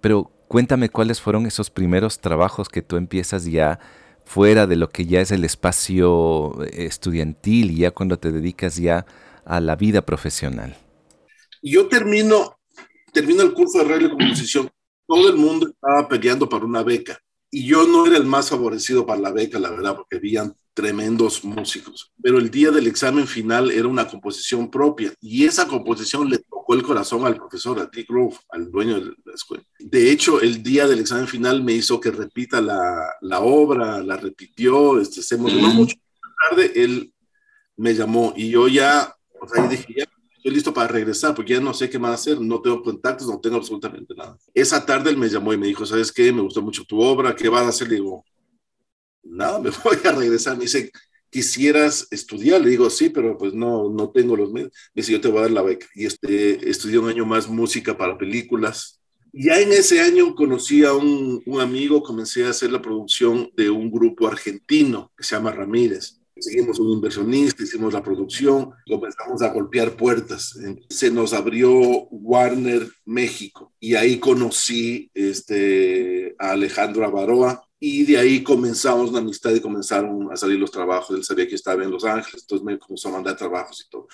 Pero 0.00 0.30
cuéntame 0.46 0.88
cuáles 0.88 1.20
fueron 1.20 1.46
esos 1.46 1.70
primeros 1.70 2.20
trabajos 2.20 2.68
que 2.68 2.82
tú 2.82 2.96
empiezas 2.96 3.44
ya 3.44 3.80
fuera 4.24 4.68
de 4.68 4.76
lo 4.76 4.88
que 4.90 5.06
ya 5.06 5.20
es 5.20 5.32
el 5.32 5.44
espacio 5.44 6.62
estudiantil 6.66 7.72
y 7.72 7.78
ya 7.78 7.90
cuando 7.90 8.18
te 8.18 8.30
dedicas 8.30 8.76
ya 8.76 9.04
a 9.44 9.60
la 9.60 9.74
vida 9.74 10.02
profesional. 10.02 10.76
Yo 11.60 11.88
termino 11.88 12.57
termino 13.12 13.42
el 13.42 13.52
curso 13.52 13.78
de 13.78 13.84
arreglo 13.84 14.08
y 14.08 14.10
composición, 14.10 14.70
todo 15.06 15.28
el 15.28 15.36
mundo 15.36 15.68
estaba 15.68 16.08
peleando 16.08 16.48
para 16.48 16.64
una 16.64 16.82
beca. 16.82 17.18
Y 17.50 17.66
yo 17.66 17.86
no 17.86 18.06
era 18.06 18.18
el 18.18 18.26
más 18.26 18.50
favorecido 18.50 19.06
para 19.06 19.20
la 19.20 19.32
beca, 19.32 19.58
la 19.58 19.70
verdad, 19.70 19.96
porque 19.96 20.16
habían 20.16 20.54
tremendos 20.74 21.42
músicos. 21.44 22.12
Pero 22.22 22.38
el 22.38 22.50
día 22.50 22.70
del 22.70 22.86
examen 22.86 23.26
final 23.26 23.70
era 23.70 23.88
una 23.88 24.06
composición 24.06 24.70
propia. 24.70 25.12
Y 25.20 25.46
esa 25.46 25.66
composición 25.66 26.28
le 26.28 26.38
tocó 26.38 26.74
el 26.74 26.82
corazón 26.82 27.26
al 27.26 27.36
profesor, 27.36 27.80
a 27.80 27.86
Dick 27.86 28.08
Grove, 28.08 28.36
al 28.50 28.70
dueño 28.70 29.00
de 29.00 29.12
la 29.24 29.34
escuela. 29.34 29.64
De 29.78 30.10
hecho, 30.10 30.40
el 30.42 30.62
día 30.62 30.86
del 30.86 31.00
examen 31.00 31.26
final 31.26 31.64
me 31.64 31.72
hizo 31.72 31.98
que 31.98 32.10
repita 32.10 32.60
la, 32.60 33.10
la 33.22 33.40
obra, 33.40 34.02
la 34.02 34.16
repitió, 34.18 35.00
este, 35.00 35.22
se 35.22 35.36
emocionó 35.36 35.68
mucho. 35.68 35.96
Tarde 36.50 36.72
él 36.76 37.12
me 37.76 37.94
llamó 37.94 38.34
y 38.36 38.50
yo 38.50 38.68
ya, 38.68 39.16
o 39.40 39.48
sea, 39.48 39.66
dije, 39.66 39.86
ya 39.96 40.04
estoy 40.48 40.54
listo 40.54 40.72
para 40.72 40.88
regresar 40.88 41.34
porque 41.34 41.54
ya 41.54 41.60
no 41.60 41.74
sé 41.74 41.90
qué 41.90 41.98
más 41.98 42.20
hacer, 42.20 42.40
no 42.40 42.60
tengo 42.62 42.82
contactos, 42.82 43.26
no 43.26 43.38
tengo 43.38 43.56
absolutamente 43.56 44.14
nada. 44.14 44.38
Esa 44.54 44.84
tarde 44.84 45.10
él 45.10 45.18
me 45.18 45.28
llamó 45.28 45.52
y 45.52 45.58
me 45.58 45.66
dijo, 45.66 45.84
¿sabes 45.84 46.10
qué? 46.10 46.32
Me 46.32 46.40
gustó 46.40 46.62
mucho 46.62 46.84
tu 46.84 47.00
obra, 47.00 47.36
¿qué 47.36 47.48
vas 47.48 47.64
a 47.64 47.68
hacer? 47.68 47.88
Le 47.88 47.96
digo, 47.96 48.24
nada, 49.22 49.58
me 49.60 49.70
voy 49.84 49.98
a 50.04 50.12
regresar. 50.12 50.56
Me 50.56 50.64
dice, 50.64 50.90
¿quisieras 51.30 52.08
estudiar? 52.10 52.62
Le 52.62 52.70
digo, 52.70 52.88
sí, 52.88 53.10
pero 53.10 53.36
pues 53.36 53.52
no, 53.52 53.90
no 53.90 54.10
tengo 54.10 54.36
los 54.36 54.50
medios. 54.50 54.72
Me 54.94 55.02
dice, 55.02 55.12
yo 55.12 55.20
te 55.20 55.28
voy 55.28 55.38
a 55.38 55.42
dar 55.42 55.50
la 55.50 55.62
beca. 55.62 55.86
Y 55.94 56.06
este, 56.06 56.70
estudié 56.70 56.98
un 56.98 57.10
año 57.10 57.26
más 57.26 57.46
música 57.46 57.98
para 57.98 58.16
películas. 58.16 59.00
Ya 59.32 59.60
en 59.60 59.72
ese 59.72 60.00
año 60.00 60.34
conocí 60.34 60.82
a 60.84 60.94
un, 60.94 61.42
un 61.44 61.60
amigo, 61.60 62.02
comencé 62.02 62.46
a 62.46 62.50
hacer 62.50 62.72
la 62.72 62.80
producción 62.80 63.50
de 63.54 63.68
un 63.68 63.90
grupo 63.90 64.26
argentino 64.26 65.12
que 65.14 65.24
se 65.24 65.36
llama 65.36 65.52
Ramírez 65.52 66.17
Seguimos 66.40 66.78
un 66.78 66.90
inversionista, 66.90 67.62
hicimos 67.62 67.92
la 67.92 68.02
producción, 68.02 68.70
comenzamos 68.86 69.42
a 69.42 69.52
golpear 69.52 69.96
puertas. 69.96 70.58
Se 70.88 71.10
nos 71.10 71.32
abrió 71.32 71.70
Warner 72.10 72.88
México 73.04 73.72
y 73.80 73.94
ahí 73.94 74.18
conocí 74.18 75.10
este, 75.14 76.34
a 76.38 76.52
Alejandro 76.52 77.04
Avaroa 77.04 77.62
y 77.80 78.04
de 78.04 78.18
ahí 78.18 78.42
comenzamos 78.42 79.10
una 79.10 79.20
amistad 79.20 79.54
y 79.54 79.60
comenzaron 79.60 80.32
a 80.32 80.36
salir 80.36 80.58
los 80.58 80.70
trabajos. 80.70 81.16
Él 81.16 81.24
sabía 81.24 81.48
que 81.48 81.54
estaba 81.54 81.82
en 81.84 81.90
Los 81.90 82.04
Ángeles, 82.04 82.42
entonces 82.42 82.64
me 82.64 82.78
comenzó 82.78 83.08
a 83.08 83.12
mandar 83.12 83.36
trabajos 83.36 83.84
y 83.86 83.90
todo. 83.90 84.08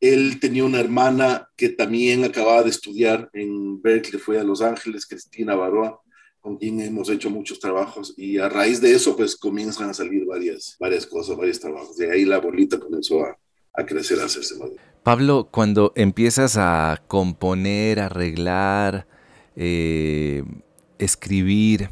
Él 0.00 0.38
tenía 0.40 0.64
una 0.64 0.78
hermana 0.78 1.48
que 1.56 1.70
también 1.70 2.24
acababa 2.24 2.62
de 2.62 2.70
estudiar 2.70 3.28
en 3.32 3.82
Berkeley, 3.82 4.20
fue 4.20 4.38
a 4.38 4.44
Los 4.44 4.62
Ángeles, 4.62 5.06
Cristina 5.06 5.56
Baroa, 5.56 6.00
con 6.48 6.56
quien 6.56 6.80
hemos 6.80 7.10
hecho 7.10 7.28
muchos 7.28 7.60
trabajos 7.60 8.14
y 8.16 8.38
a 8.38 8.48
raíz 8.48 8.80
de 8.80 8.92
eso 8.92 9.14
pues 9.14 9.36
comienzan 9.36 9.90
a 9.90 9.92
salir 9.92 10.24
varias, 10.24 10.76
varias 10.80 11.06
cosas, 11.06 11.36
varios 11.36 11.60
trabajos. 11.60 11.94
De 11.98 12.10
ahí 12.10 12.24
la 12.24 12.38
bolita 12.38 12.80
comenzó 12.80 13.22
a, 13.22 13.36
a 13.74 13.84
crecer, 13.84 14.18
a 14.20 14.24
hacerse 14.24 14.56
más. 14.56 14.70
Pablo, 15.02 15.50
cuando 15.50 15.92
empiezas 15.94 16.56
a 16.56 17.02
componer, 17.06 18.00
arreglar, 18.00 19.06
eh, 19.56 20.42
escribir, 20.98 21.90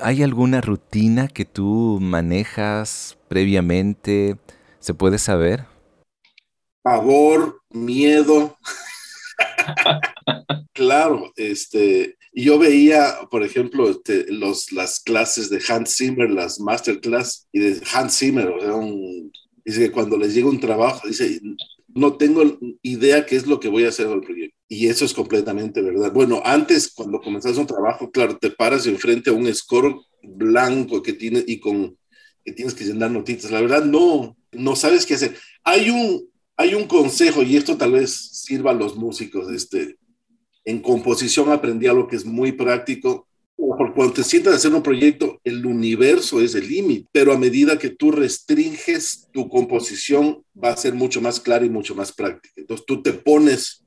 ¿hay 0.00 0.22
alguna 0.22 0.60
rutina 0.60 1.26
que 1.26 1.44
tú 1.44 1.98
manejas 2.00 3.18
previamente? 3.26 4.36
¿Se 4.78 4.94
puede 4.94 5.18
saber? 5.18 5.64
Pavor, 6.82 7.60
miedo. 7.70 8.56
claro, 10.74 11.32
este, 11.34 12.17
yo 12.32 12.58
veía, 12.58 13.18
por 13.30 13.42
ejemplo, 13.42 13.88
este, 13.90 14.30
los, 14.32 14.72
las 14.72 15.00
clases 15.00 15.50
de 15.50 15.62
Hans 15.68 15.96
Zimmer, 15.96 16.30
las 16.30 16.60
masterclass, 16.60 17.48
y 17.52 17.60
de 17.60 17.80
Hans 17.92 18.18
Zimmer, 18.18 18.48
o 18.48 18.60
sea, 18.60 18.74
dice 19.64 19.80
que 19.80 19.92
cuando 19.92 20.16
les 20.16 20.34
llega 20.34 20.48
un 20.48 20.60
trabajo, 20.60 21.06
dice, 21.08 21.40
no 21.88 22.16
tengo 22.16 22.58
idea 22.82 23.26
qué 23.26 23.36
es 23.36 23.46
lo 23.46 23.58
que 23.60 23.68
voy 23.68 23.84
a 23.84 23.88
hacer 23.88 24.06
en 24.06 24.12
el 24.12 24.20
proyecto. 24.20 24.56
Y 24.68 24.88
eso 24.88 25.04
es 25.04 25.14
completamente 25.14 25.80
verdad. 25.80 26.12
Bueno, 26.12 26.42
antes, 26.44 26.92
cuando 26.92 27.20
comenzas 27.20 27.56
un 27.56 27.66
trabajo, 27.66 28.10
claro, 28.10 28.36
te 28.36 28.50
paras 28.50 28.86
enfrente 28.86 29.30
a 29.30 29.32
un 29.32 29.52
score 29.54 29.96
blanco 30.22 31.02
que 31.02 31.14
tiene 31.14 31.42
y 31.46 31.58
con 31.58 31.96
que 32.44 32.52
tienes 32.52 32.74
que 32.74 32.84
llenar 32.84 33.10
notitas. 33.10 33.50
La 33.50 33.60
verdad, 33.60 33.84
no, 33.84 34.36
no 34.52 34.76
sabes 34.76 35.06
qué 35.06 35.14
hacer. 35.14 35.36
Hay 35.64 35.90
un, 35.90 36.28
hay 36.56 36.74
un 36.74 36.86
consejo, 36.86 37.42
y 37.42 37.56
esto 37.56 37.76
tal 37.76 37.92
vez 37.92 38.12
sirva 38.12 38.72
a 38.72 38.74
los 38.74 38.96
músicos. 38.96 39.50
Este, 39.52 39.96
en 40.68 40.80
composición 40.80 41.50
aprendí 41.50 41.86
algo 41.86 42.06
que 42.06 42.16
es 42.16 42.26
muy 42.26 42.52
práctico 42.52 43.26
porque 43.56 43.94
cuando 43.94 44.12
te 44.12 44.22
sientas 44.22 44.52
a 44.52 44.56
hacer 44.56 44.74
un 44.74 44.82
proyecto, 44.82 45.40
el 45.42 45.64
universo 45.64 46.42
es 46.42 46.54
el 46.54 46.68
límite, 46.68 47.08
pero 47.10 47.32
a 47.32 47.38
medida 47.38 47.78
que 47.78 47.88
tú 47.88 48.12
restringes 48.12 49.28
tu 49.32 49.48
composición, 49.48 50.44
va 50.62 50.70
a 50.70 50.76
ser 50.76 50.94
mucho 50.94 51.20
más 51.22 51.40
clara 51.40 51.64
y 51.64 51.70
mucho 51.70 51.94
más 51.94 52.12
práctica. 52.12 52.54
Entonces 52.56 52.84
tú 52.86 53.02
te 53.02 53.12
pones 53.14 53.84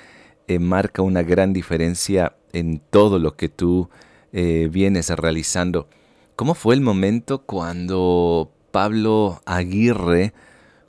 eh, 0.47 0.61
marca 0.61 1.03
una 1.03 1.25
gran 1.25 1.53
diferencia 1.53 2.37
en 2.53 2.81
todo 2.91 3.19
lo 3.19 3.37
que 3.37 3.49
tú 3.49 3.91
eh, 4.33 4.69
vienes 4.71 5.11
realizando. 5.11 5.89
¿Cómo 6.37 6.55
fue 6.55 6.75
el 6.77 6.81
momento 6.83 7.43
cuando 7.43 8.53
Pablo 8.71 9.43
Aguirre 9.45 10.35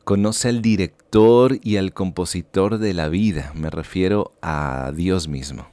conoce 0.03 0.49
al 0.49 0.61
director 0.61 1.57
y 1.63 1.77
al 1.77 1.93
compositor 1.93 2.77
de 2.77 2.93
la 2.93 3.09
vida? 3.09 3.51
Me 3.55 3.71
refiero 3.71 4.33
a 4.43 4.91
Dios 4.95 5.27
mismo. 5.27 5.67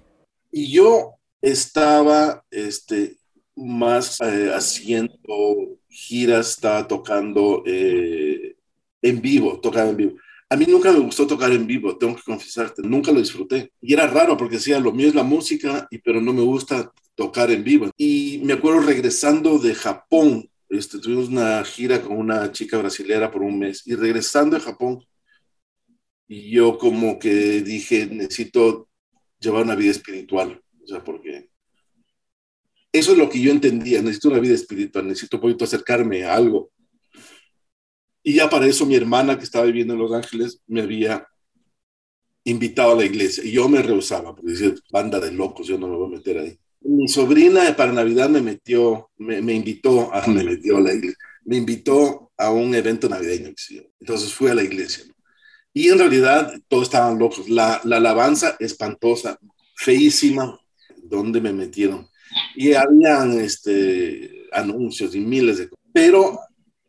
Y 0.51 0.73
yo 0.73 1.17
estaba 1.43 2.45
este, 2.51 3.19
más 3.57 4.21
eh, 4.21 4.51
haciendo 4.53 5.79
giras, 5.89 6.51
estaba 6.51 6.87
tocando 6.89 7.63
eh, 7.67 8.57
en 9.03 9.21
vivo, 9.21 9.61
tocaba 9.61 9.91
en 9.91 9.97
vivo. 9.97 10.17
A 10.49 10.57
mí 10.57 10.67
nunca 10.69 10.93
me 10.93 10.99
gustó 10.99 11.27
tocar 11.27 11.53
en 11.53 11.67
vivo, 11.67 11.97
tengo 11.97 12.17
que 12.17 12.23
confesarte, 12.23 12.83
nunca 12.83 13.13
lo 13.13 13.21
disfruté. 13.21 13.73
Y 13.81 13.93
era 13.93 14.07
raro 14.07 14.37
porque 14.37 14.57
decía, 14.57 14.79
lo 14.79 14.93
mío 14.93 15.09
es 15.09 15.15
la 15.15 15.23
música, 15.23 15.87
y, 15.91 15.99
pero 15.99 16.21
no 16.21 16.33
me 16.33 16.43
gusta 16.43 16.93
tocar 17.15 17.51
en 17.51 17.65
vivo. 17.65 17.91
Y 17.97 18.41
me 18.45 18.55
acuerdo 18.55 18.81
regresando 18.81 19.59
de 19.59 19.75
Japón, 19.75 20.49
este, 20.69 20.99
tuvimos 20.99 21.29
una 21.29 21.65
gira 21.65 22.03
con 22.03 22.17
una 22.17 22.53
chica 22.53 22.79
brasilera 22.79 23.31
por 23.31 23.43
un 23.43 23.59
mes, 23.59 23.87
y 23.87 23.95
regresando 23.95 24.57
de 24.57 24.63
Japón, 24.63 25.05
y 26.29 26.51
yo 26.51 26.79
como 26.79 27.19
que 27.19 27.63
dije, 27.63 28.07
necesito 28.07 28.89
llevar 29.39 29.65
una 29.65 29.75
vida 29.75 29.91
espiritual, 29.91 30.63
o 30.83 30.87
sea, 30.87 31.03
porque 31.05 31.51
eso 32.95 33.11
es 33.11 33.19
lo 33.19 33.29
que 33.29 33.41
yo 33.41 33.51
entendía, 33.51 34.01
necesito 34.01 34.29
una 34.29 34.39
vida 34.39 34.55
espiritual, 34.55 35.09
necesito 35.09 35.41
poquito 35.41 35.65
acercarme 35.65 36.23
a 36.23 36.35
algo. 36.35 36.71
Y 38.23 38.35
ya 38.35 38.49
para 38.49 38.69
eso 38.69 38.87
mi 38.87 38.95
hermana 38.95 39.37
que 39.37 39.43
estaba 39.43 39.67
viviendo 39.67 39.95
en 39.95 40.01
Los 40.01 40.13
Ángeles 40.13 40.61
me 40.69 40.83
había 40.83 41.27
invitado 42.45 42.93
a 42.93 42.97
la 42.97 43.05
iglesia 43.05 43.43
y 43.43 43.51
yo 43.51 43.69
me 43.69 43.83
rehusaba, 43.83 44.33
porque 44.37 44.53
decía, 44.53 44.73
banda 44.93 45.19
de 45.19 45.33
locos, 45.33 45.67
yo 45.67 45.77
no 45.77 45.89
me 45.89 45.97
voy 45.97 46.07
a 46.07 46.17
meter 46.19 46.39
ahí. 46.39 46.57
Mi 46.83 47.09
sobrina 47.09 47.75
para 47.77 47.93
Navidad 47.93 48.31
me 48.31 48.41
metió, 48.41 49.11
me, 49.17 49.53
invitó, 49.53 50.15
a, 50.15 50.25
me 50.29 50.45
metió 50.45 50.79
la 50.79 50.93
iglesia, 50.93 51.19
me 51.47 51.57
invitó 51.57 52.31
a 52.37 52.53
un 52.53 52.77
evento 52.77 53.09
navideño. 53.09 53.53
Entonces 53.99 54.33
fui 54.33 54.51
a 54.51 54.55
la 54.55 54.63
iglesia. 54.63 55.05
Y 55.73 55.89
en 55.89 55.99
realidad 55.99 56.55
todos 56.69 56.85
estaban 56.85 57.19
locos. 57.19 57.49
La, 57.49 57.81
la 57.83 57.97
alabanza 57.97 58.57
espantosa, 58.61 59.37
feísima, 59.75 60.61
¿dónde 61.03 61.41
me 61.41 61.53
metieron? 61.53 62.09
Y 62.55 62.73
habían 62.73 63.39
este, 63.39 64.47
anuncios 64.53 65.15
y 65.15 65.21
miles 65.21 65.59
de 65.59 65.69
cosas. 65.69 65.85
Pero 65.93 66.41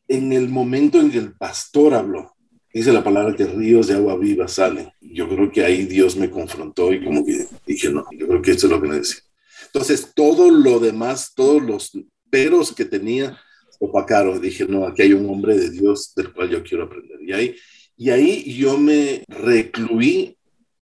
en 0.08 0.34
el 0.34 0.50
momento 0.50 1.00
en 1.00 1.12
que 1.12 1.18
el 1.18 1.34
pastor 1.34 1.94
habló, 1.94 2.36
dice 2.74 2.92
la 2.92 3.04
palabra 3.04 3.36
que 3.36 3.46
ríos 3.46 3.88
de 3.88 3.96
agua 3.96 4.18
viva 4.18 4.48
salen. 4.48 4.90
Yo 5.02 5.28
creo 5.30 5.52
que 5.52 5.64
ahí 5.64 5.86
Dios 5.86 6.16
me 6.16 6.30
confrontó 6.30 6.92
y 6.92 7.04
como 7.04 7.26
que 7.26 7.46
dije, 7.66 7.90
no, 7.90 8.06
yo 8.18 8.28
creo 8.28 8.42
que 8.42 8.52
esto 8.52 8.68
es 8.68 8.72
lo 8.72 8.82
que 8.82 8.90
necesito. 8.90 9.28
Entonces, 9.68 10.12
todo 10.16 10.50
lo 10.52 10.80
demás, 10.80 11.34
todos 11.36 11.62
los 11.62 11.92
peros 12.30 12.74
que 12.74 12.86
tenía, 12.86 13.38
opacaron. 13.80 14.42
Dije, 14.42 14.66
no, 14.66 14.86
aquí 14.86 15.04
hay 15.04 15.14
un 15.14 15.30
hombre 15.30 15.58
de 15.58 15.70
Dios 15.70 16.14
del 16.16 16.34
cual 16.34 16.50
yo 16.50 16.64
quiero 16.64 16.86
aprender. 16.86 17.22
Y 17.22 17.34
ahí, 17.34 17.56
y 17.98 18.10
ahí 18.10 18.58
yo 18.58 18.78
me 18.78 19.24
recluí 19.28 20.38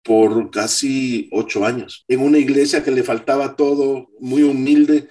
por 0.03 0.49
casi 0.49 1.29
ocho 1.31 1.65
años, 1.65 2.05
en 2.07 2.21
una 2.21 2.39
iglesia 2.39 2.83
que 2.83 2.91
le 2.91 3.03
faltaba 3.03 3.55
todo, 3.55 4.09
muy 4.19 4.43
humilde, 4.43 5.07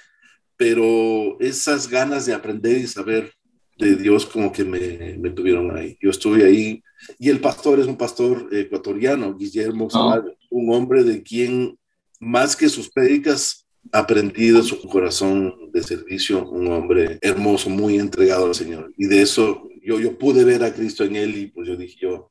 pero 0.56 1.38
esas 1.40 1.88
ganas 1.88 2.26
de 2.26 2.34
aprender 2.34 2.78
y 2.78 2.86
saber 2.86 3.32
de 3.78 3.96
Dios 3.96 4.26
como 4.26 4.52
que 4.52 4.64
me, 4.64 5.16
me 5.18 5.30
tuvieron 5.30 5.76
ahí. 5.76 5.96
Yo 6.00 6.10
estuve 6.10 6.44
ahí 6.44 6.82
y 7.18 7.30
el 7.30 7.40
pastor 7.40 7.80
es 7.80 7.86
un 7.86 7.96
pastor 7.96 8.48
ecuatoriano, 8.52 9.34
Guillermo 9.36 9.88
oh. 9.92 10.22
un 10.50 10.74
hombre 10.74 11.02
de 11.02 11.22
quien 11.22 11.78
más 12.18 12.54
que 12.54 12.68
sus 12.68 12.90
prédicas 12.90 13.66
aprendí 13.92 14.50
de 14.50 14.62
su 14.62 14.80
corazón 14.82 15.70
de 15.72 15.82
servicio, 15.82 16.48
un 16.50 16.70
hombre 16.70 17.18
hermoso, 17.22 17.70
muy 17.70 17.98
entregado 17.98 18.46
al 18.46 18.54
Señor. 18.54 18.92
Y 18.98 19.06
de 19.06 19.22
eso 19.22 19.68
yo, 19.82 19.98
yo 19.98 20.18
pude 20.18 20.44
ver 20.44 20.62
a 20.62 20.74
Cristo 20.74 21.04
en 21.04 21.16
él 21.16 21.36
y 21.36 21.46
pues 21.46 21.66
yo 21.66 21.76
dije, 21.76 21.96
yo, 22.00 22.30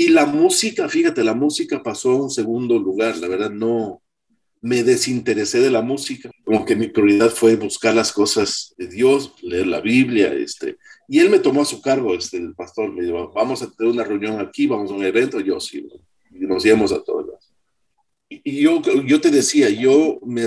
y 0.00 0.10
la 0.10 0.26
música, 0.26 0.88
fíjate, 0.88 1.24
la 1.24 1.34
música 1.34 1.82
pasó 1.82 2.12
a 2.12 2.22
un 2.22 2.30
segundo 2.30 2.78
lugar, 2.78 3.16
la 3.16 3.26
verdad 3.26 3.50
no 3.50 4.00
me 4.60 4.84
desinteresé 4.84 5.58
de 5.58 5.72
la 5.72 5.82
música, 5.82 6.30
como 6.44 6.64
que 6.64 6.76
mi 6.76 6.86
prioridad 6.86 7.30
fue 7.30 7.56
buscar 7.56 7.96
las 7.96 8.12
cosas 8.12 8.76
de 8.78 8.86
Dios, 8.86 9.34
leer 9.42 9.66
la 9.66 9.80
Biblia, 9.80 10.32
este, 10.32 10.76
y 11.08 11.18
él 11.18 11.30
me 11.30 11.40
tomó 11.40 11.62
a 11.62 11.64
su 11.64 11.82
cargo, 11.82 12.14
este, 12.14 12.36
el 12.36 12.54
pastor 12.54 12.92
me 12.92 13.02
dijo, 13.02 13.32
vamos 13.34 13.60
a 13.60 13.72
tener 13.72 13.92
una 13.92 14.04
reunión 14.04 14.38
aquí, 14.38 14.68
vamos 14.68 14.92
a 14.92 14.94
un 14.94 15.04
evento, 15.04 15.40
yo 15.40 15.58
sí, 15.58 15.84
y 16.30 16.46
nos 16.46 16.64
íbamos 16.64 16.92
a 16.92 17.02
todas. 17.02 17.52
Y 18.28 18.62
yo, 18.62 18.80
yo 19.04 19.20
te 19.20 19.32
decía, 19.32 19.68
yo 19.68 20.20
me, 20.24 20.46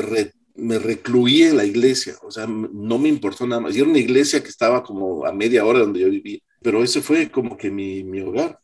me 0.55 0.79
recluí 0.79 1.43
en 1.43 1.57
la 1.57 1.65
iglesia, 1.65 2.15
o 2.23 2.31
sea, 2.31 2.47
no 2.47 2.97
me 2.97 3.09
importó 3.09 3.45
nada 3.45 3.59
más. 3.59 3.75
Y 3.75 3.81
era 3.81 3.89
una 3.89 3.99
iglesia 3.99 4.41
que 4.41 4.49
estaba 4.49 4.81
como 4.81 5.25
a 5.25 5.33
media 5.33 5.65
hora 5.65 5.79
donde 5.79 5.99
yo 5.99 6.09
vivía, 6.09 6.39
pero 6.61 6.81
ese 6.81 7.01
fue 7.01 7.29
como 7.29 7.57
que 7.57 7.69
mi, 7.69 8.01
mi 8.05 8.21
hogar. 8.21 8.61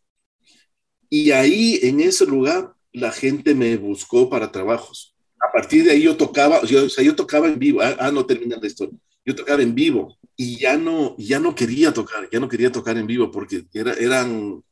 Y 1.09 1.31
ahí, 1.31 1.79
en 1.83 1.99
ese 2.01 2.25
lugar, 2.25 2.73
la 2.91 3.11
gente 3.11 3.53
me 3.53 3.77
buscó 3.77 4.29
para 4.29 4.51
trabajos. 4.51 5.15
A 5.39 5.51
partir 5.51 5.85
de 5.85 5.91
ahí 5.91 6.03
yo 6.03 6.17
tocaba, 6.17 6.63
yo, 6.63 6.85
o 6.85 6.89
sea, 6.89 7.03
yo 7.03 7.15
tocaba 7.15 7.47
en 7.47 7.59
vivo, 7.59 7.81
ah, 7.81 7.95
ah 7.99 8.11
no 8.11 8.25
termina 8.25 8.57
la 8.59 8.67
historia, 8.67 8.97
yo 9.23 9.35
tocaba 9.35 9.61
en 9.61 9.75
vivo 9.75 10.17
y 10.35 10.57
ya 10.57 10.77
no, 10.77 11.15
ya 11.17 11.39
no 11.39 11.53
quería 11.53 11.93
tocar, 11.93 12.27
ya 12.31 12.39
no 12.39 12.49
quería 12.49 12.71
tocar 12.71 12.97
en 12.97 13.07
vivo 13.07 13.31
porque 13.31 13.65
era, 13.73 13.93
eran, 13.93 14.63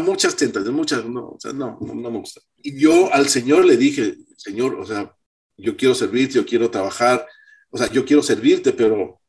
muchas 0.00 0.34
tentaciones, 0.34 0.74
muchas, 0.74 1.04
no, 1.04 1.28
o 1.28 1.36
sea, 1.38 1.52
no, 1.52 1.78
no, 1.80 1.94
no 1.94 2.10
me 2.10 2.18
gusta. 2.18 2.40
Y 2.56 2.78
yo 2.78 3.12
al 3.12 3.28
Señor 3.28 3.64
le 3.64 3.76
dije, 3.76 4.16
Señor, 4.36 4.74
o 4.74 4.86
sea, 4.86 5.14
yo 5.56 5.76
quiero 5.76 5.94
servirte, 5.94 6.34
yo 6.34 6.46
quiero 6.46 6.70
trabajar, 6.70 7.26
o 7.70 7.78
sea, 7.78 7.90
yo 7.90 8.04
quiero 8.04 8.22
servirte, 8.22 8.72
pero 8.72 9.20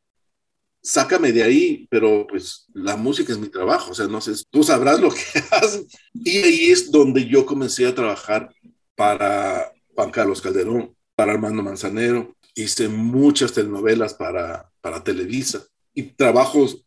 sácame 0.88 1.34
de 1.34 1.44
ahí, 1.44 1.86
pero 1.90 2.26
pues 2.26 2.66
la 2.74 2.96
música 2.96 3.34
es 3.34 3.38
mi 3.38 3.50
trabajo, 3.50 3.92
o 3.92 3.94
sea, 3.94 4.08
no 4.08 4.22
sé, 4.22 4.32
tú 4.50 4.64
sabrás 4.64 5.02
lo 5.02 5.10
que 5.10 5.40
haces. 5.52 5.86
Y 6.14 6.38
ahí 6.38 6.72
es 6.72 6.90
donde 6.90 7.26
yo 7.26 7.46
comencé 7.46 7.86
a 7.86 7.94
trabajar 7.94 8.50
para 8.96 9.74
Juan 9.94 10.12
Carlos 10.12 10.42
Calderón, 10.42 10.96
para 11.14 11.34
Armando 11.34 11.62
Manzanero, 11.62 12.34
hice 12.56 12.88
muchas 12.88 13.52
telenovelas 13.52 14.14
para, 14.14 14.72
para 14.80 15.04
Televisa 15.04 15.62
y 15.94 16.04
trabajos 16.04 16.86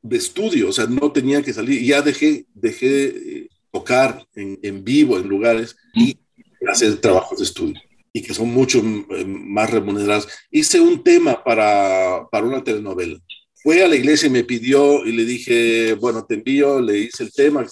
de 0.00 0.16
estudio, 0.16 0.70
o 0.70 0.72
sea, 0.72 0.86
no 0.86 1.12
tenía 1.12 1.42
que 1.42 1.52
salir, 1.52 1.84
ya 1.84 2.00
dejé, 2.00 2.46
dejé 2.54 3.06
eh, 3.08 3.48
tocar 3.70 4.26
en, 4.34 4.58
en 4.62 4.82
vivo 4.82 5.18
en 5.18 5.28
lugares 5.28 5.76
y 5.92 6.18
hacer 6.66 6.96
trabajos 6.96 7.38
de 7.38 7.44
estudio 7.44 7.80
y 8.12 8.22
que 8.22 8.34
son 8.34 8.48
mucho 8.48 8.78
eh, 8.78 9.24
más 9.24 9.70
remunerados. 9.70 10.28
Hice 10.50 10.80
un 10.80 11.02
tema 11.02 11.42
para, 11.42 12.26
para 12.30 12.46
una 12.46 12.62
telenovela. 12.62 13.18
Fue 13.62 13.82
a 13.82 13.88
la 13.88 13.96
iglesia 13.96 14.28
y 14.28 14.30
me 14.30 14.44
pidió 14.44 15.04
y 15.04 15.12
le 15.12 15.24
dije, 15.24 15.94
bueno, 15.94 16.24
te 16.24 16.34
envío, 16.34 16.80
le 16.80 16.98
hice 16.98 17.24
el 17.24 17.32
tema, 17.32 17.66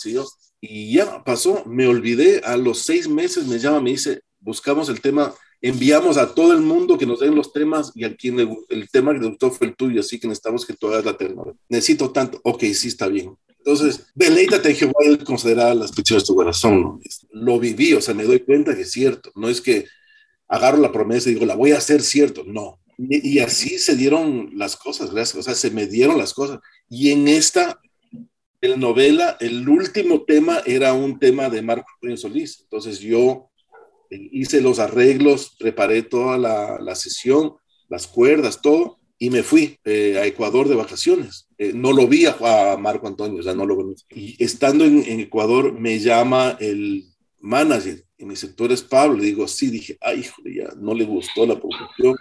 y 0.60 0.94
ya 0.94 1.22
pasó, 1.22 1.64
me 1.64 1.86
olvidé, 1.86 2.40
a 2.44 2.56
los 2.56 2.78
seis 2.80 3.08
meses 3.08 3.46
me 3.46 3.58
llama, 3.58 3.80
me 3.80 3.90
dice, 3.90 4.20
buscamos 4.40 4.88
el 4.88 5.00
tema, 5.00 5.32
enviamos 5.60 6.16
a 6.16 6.34
todo 6.34 6.52
el 6.52 6.60
mundo 6.60 6.98
que 6.98 7.06
nos 7.06 7.20
den 7.20 7.36
los 7.36 7.52
temas 7.52 7.92
y 7.94 8.04
a 8.04 8.14
quien 8.16 8.40
el 8.68 8.90
tema 8.90 9.12
que 9.12 9.20
le 9.20 9.28
gustó 9.28 9.50
fue 9.50 9.68
el 9.68 9.76
tuyo, 9.76 10.00
así 10.00 10.18
que 10.18 10.26
necesitamos 10.26 10.66
que 10.66 10.74
tú 10.74 10.88
hagas 10.88 11.04
la 11.04 11.16
telenovela. 11.16 11.56
Necesito 11.68 12.10
tanto, 12.10 12.40
ok, 12.42 12.64
sí 12.74 12.88
está 12.88 13.06
bien. 13.06 13.36
Entonces, 13.66 14.06
deleítate 14.14 14.74
Jehová 14.74 14.92
y 15.10 15.18
considerar 15.18 15.74
las 15.74 15.90
peticiones 15.90 16.22
de 16.22 16.26
tu 16.28 16.36
corazón. 16.36 17.00
Lo 17.32 17.58
viví, 17.58 17.94
o 17.94 18.00
sea, 18.00 18.14
me 18.14 18.22
doy 18.22 18.38
cuenta 18.38 18.76
que 18.76 18.82
es 18.82 18.92
cierto. 18.92 19.32
No 19.34 19.48
es 19.48 19.60
que 19.60 19.86
agarro 20.48 20.78
la 20.78 20.92
promesa 20.92 21.28
y 21.28 21.34
digo, 21.34 21.46
la 21.46 21.56
voy 21.56 21.72
a 21.72 21.78
hacer 21.78 22.02
cierto. 22.02 22.44
No. 22.44 22.80
Y, 22.98 23.40
así 23.40 23.78
se 23.78 23.94
dieron 23.94 24.52
las 24.54 24.76
cosas, 24.76 25.12
gracias. 25.12 25.36
O 25.36 25.42
sea, 25.42 25.54
se 25.54 25.70
me 25.70 25.86
dieron 25.86 26.18
las 26.18 26.32
cosas. 26.32 26.60
Y 26.88 27.10
en 27.10 27.28
esta 27.28 27.80
el 28.62 28.80
novela, 28.80 29.36
el 29.40 29.68
último 29.68 30.22
tema 30.22 30.62
era 30.64 30.94
un 30.94 31.18
tema 31.18 31.50
de 31.50 31.62
Marco 31.62 31.88
Antonio 31.94 32.16
Solís. 32.16 32.60
Entonces 32.62 33.00
yo 33.00 33.50
hice 34.10 34.60
los 34.60 34.78
arreglos, 34.78 35.56
preparé 35.58 36.02
toda 36.02 36.38
la, 36.38 36.94
sesión, 36.94 37.54
las 37.88 38.06
cuerdas, 38.06 38.62
todo, 38.62 38.98
y 39.18 39.30
me 39.30 39.42
fui 39.42 39.78
eh, 39.84 40.18
a 40.18 40.26
Ecuador 40.26 40.68
de 40.68 40.74
vacaciones. 40.74 41.48
Eh, 41.58 41.72
no 41.74 41.92
lo 41.92 42.06
vi 42.06 42.24
a, 42.26 42.76
Marco 42.78 43.06
Antonio, 43.06 43.40
o 43.40 43.42
sea, 43.42 43.54
no 43.54 43.66
lo 43.66 43.94
Y 44.10 44.42
estando 44.42 44.84
en, 44.84 45.04
en 45.04 45.20
Ecuador, 45.20 45.72
me 45.72 45.98
llama 45.98 46.56
el 46.60 47.04
manager 47.40 48.02
y 48.18 48.24
me 48.24 48.30
dice, 48.30 48.48
¿tú 48.48 48.64
eres 48.64 48.82
Pablo? 48.82 49.22
Digo, 49.22 49.46
sí, 49.46 49.68
dije, 49.68 49.98
ay, 50.00 50.20
híjole, 50.20 50.54
ya 50.54 50.68
no 50.78 50.94
le 50.94 51.04
gustó 51.04 51.44
la 51.46 51.58
producción. 51.58 52.16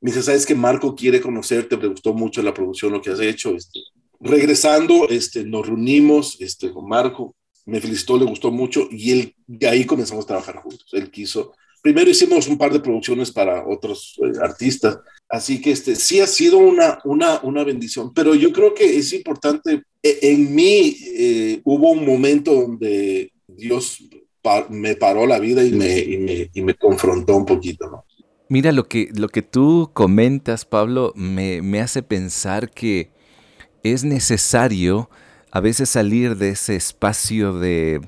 me 0.00 0.10
dice, 0.10 0.22
¿sabes 0.22 0.44
que 0.44 0.54
Marco 0.54 0.94
quiere 0.94 1.20
conocerte? 1.20 1.76
Le 1.76 1.88
gustó 1.88 2.12
mucho 2.12 2.42
la 2.42 2.52
producción, 2.52 2.92
lo 2.92 3.00
que 3.00 3.10
has 3.10 3.20
hecho. 3.20 3.54
Este, 3.56 3.80
regresando, 4.20 5.08
este, 5.08 5.44
nos 5.44 5.66
reunimos 5.66 6.36
este, 6.40 6.70
con 6.72 6.86
Marco, 6.86 7.34
me 7.64 7.80
felicitó, 7.80 8.18
le 8.18 8.24
gustó 8.26 8.50
mucho 8.50 8.86
y 8.90 9.12
él, 9.12 9.34
ahí 9.66 9.84
comenzamos 9.84 10.24
a 10.24 10.28
trabajar 10.28 10.56
juntos. 10.56 10.86
Él 10.92 11.10
quiso, 11.10 11.54
primero 11.82 12.10
hicimos 12.10 12.46
un 12.48 12.58
par 12.58 12.72
de 12.72 12.80
producciones 12.80 13.30
para 13.30 13.66
otros 13.66 14.18
eh, 14.22 14.38
artistas, 14.42 14.98
así 15.28 15.60
que 15.60 15.70
este, 15.70 15.96
sí 15.96 16.20
ha 16.20 16.26
sido 16.26 16.58
una, 16.58 16.98
una, 17.04 17.40
una 17.42 17.64
bendición, 17.64 18.12
pero 18.12 18.34
yo 18.34 18.52
creo 18.52 18.74
que 18.74 18.98
es 18.98 19.12
importante, 19.12 19.82
e, 20.02 20.18
en 20.22 20.54
mí 20.54 20.96
eh, 21.16 21.60
hubo 21.64 21.92
un 21.92 22.04
momento 22.04 22.54
donde 22.54 23.32
Dios 23.60 24.02
me 24.70 24.96
paró 24.96 25.26
la 25.26 25.38
vida 25.38 25.62
y 25.64 25.72
me, 25.72 25.98
y 26.52 26.62
me, 26.62 26.74
confrontó 26.74 27.36
un 27.36 27.44
poquito, 27.44 27.90
¿no? 27.90 28.04
Mira, 28.48 28.72
lo 28.72 28.88
que, 28.88 29.10
lo 29.14 29.28
que 29.28 29.42
tú 29.42 29.90
comentas, 29.92 30.64
Pablo, 30.64 31.12
me, 31.14 31.62
me 31.62 31.80
hace 31.80 32.02
pensar 32.02 32.70
que 32.70 33.10
es 33.84 34.02
necesario 34.02 35.08
a 35.52 35.60
veces 35.60 35.88
salir 35.90 36.36
de 36.36 36.50
ese 36.50 36.74
espacio 36.74 37.52
de, 37.52 38.00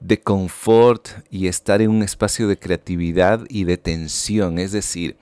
de 0.00 0.20
confort 0.20 1.08
y 1.30 1.46
estar 1.46 1.82
en 1.82 1.90
un 1.90 2.02
espacio 2.02 2.48
de 2.48 2.58
creatividad 2.58 3.44
y 3.48 3.64
de 3.64 3.76
tensión. 3.76 4.58
Es 4.58 4.72
decir, 4.72 5.16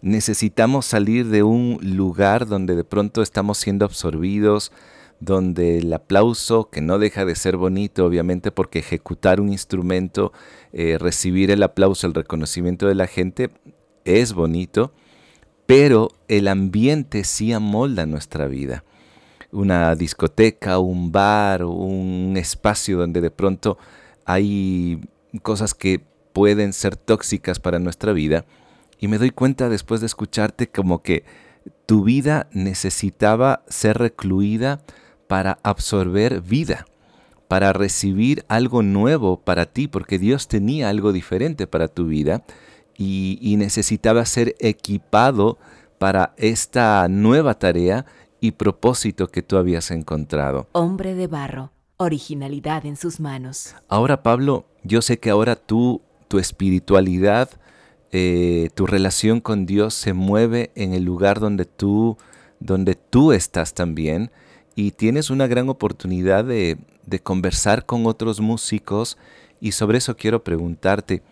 necesitamos 0.00 0.86
salir 0.86 1.28
de 1.28 1.42
un 1.42 1.78
lugar 1.82 2.46
donde 2.46 2.74
de 2.74 2.84
pronto 2.84 3.22
estamos 3.22 3.58
siendo 3.58 3.84
absorbidos, 3.84 4.72
donde 5.24 5.78
el 5.78 5.92
aplauso, 5.92 6.68
que 6.68 6.80
no 6.80 6.98
deja 6.98 7.24
de 7.24 7.36
ser 7.36 7.56
bonito, 7.56 8.04
obviamente, 8.04 8.50
porque 8.50 8.80
ejecutar 8.80 9.40
un 9.40 9.50
instrumento, 9.50 10.32
eh, 10.72 10.98
recibir 10.98 11.52
el 11.52 11.62
aplauso, 11.62 12.08
el 12.08 12.14
reconocimiento 12.14 12.88
de 12.88 12.96
la 12.96 13.06
gente, 13.06 13.50
es 14.04 14.32
bonito, 14.32 14.92
pero 15.64 16.10
el 16.26 16.48
ambiente 16.48 17.22
sí 17.22 17.52
amolda 17.52 18.04
nuestra 18.04 18.48
vida. 18.48 18.82
Una 19.52 19.94
discoteca, 19.94 20.80
un 20.80 21.12
bar, 21.12 21.64
un 21.66 22.34
espacio 22.36 22.98
donde 22.98 23.20
de 23.20 23.30
pronto 23.30 23.78
hay 24.24 25.08
cosas 25.42 25.72
que 25.72 26.02
pueden 26.32 26.72
ser 26.72 26.96
tóxicas 26.96 27.60
para 27.60 27.78
nuestra 27.78 28.12
vida. 28.12 28.44
Y 28.98 29.06
me 29.06 29.18
doy 29.18 29.30
cuenta 29.30 29.68
después 29.68 30.00
de 30.00 30.06
escucharte 30.06 30.68
como 30.68 31.02
que 31.02 31.24
tu 31.86 32.02
vida 32.02 32.48
necesitaba 32.52 33.62
ser 33.68 33.98
recluida 33.98 34.80
para 35.32 35.58
absorber 35.62 36.42
vida, 36.42 36.84
para 37.48 37.72
recibir 37.72 38.44
algo 38.48 38.82
nuevo 38.82 39.38
para 39.38 39.64
ti, 39.64 39.88
porque 39.88 40.18
Dios 40.18 40.46
tenía 40.46 40.90
algo 40.90 41.10
diferente 41.10 41.66
para 41.66 41.88
tu 41.88 42.04
vida 42.04 42.44
y, 42.98 43.38
y 43.40 43.56
necesitaba 43.56 44.26
ser 44.26 44.54
equipado 44.58 45.56
para 45.96 46.34
esta 46.36 47.08
nueva 47.08 47.58
tarea 47.58 48.04
y 48.42 48.50
propósito 48.50 49.28
que 49.28 49.40
tú 49.40 49.56
habías 49.56 49.90
encontrado. 49.90 50.68
Hombre 50.72 51.14
de 51.14 51.28
barro, 51.28 51.70
originalidad 51.96 52.84
en 52.84 52.96
sus 52.98 53.18
manos. 53.18 53.74
Ahora, 53.88 54.22
Pablo, 54.22 54.66
yo 54.84 55.00
sé 55.00 55.18
que 55.18 55.30
ahora 55.30 55.56
tú, 55.56 56.02
tu 56.28 56.38
espiritualidad, 56.38 57.48
eh, 58.10 58.68
tu 58.74 58.86
relación 58.86 59.40
con 59.40 59.64
Dios 59.64 59.94
se 59.94 60.12
mueve 60.12 60.72
en 60.74 60.92
el 60.92 61.04
lugar 61.04 61.40
donde 61.40 61.64
tú, 61.64 62.18
donde 62.60 62.96
tú 62.96 63.32
estás 63.32 63.72
también 63.72 64.30
y 64.74 64.92
tienes 64.92 65.30
una 65.30 65.46
gran 65.46 65.68
oportunidad 65.68 66.44
de, 66.44 66.78
conversar 67.22 67.84
con 67.84 68.06
otros 68.06 68.40
músicos 68.40 69.18
y 69.60 69.72
sobre 69.72 69.98
eso 69.98 70.16
quiero 70.16 70.42
preguntarte, 70.42 71.22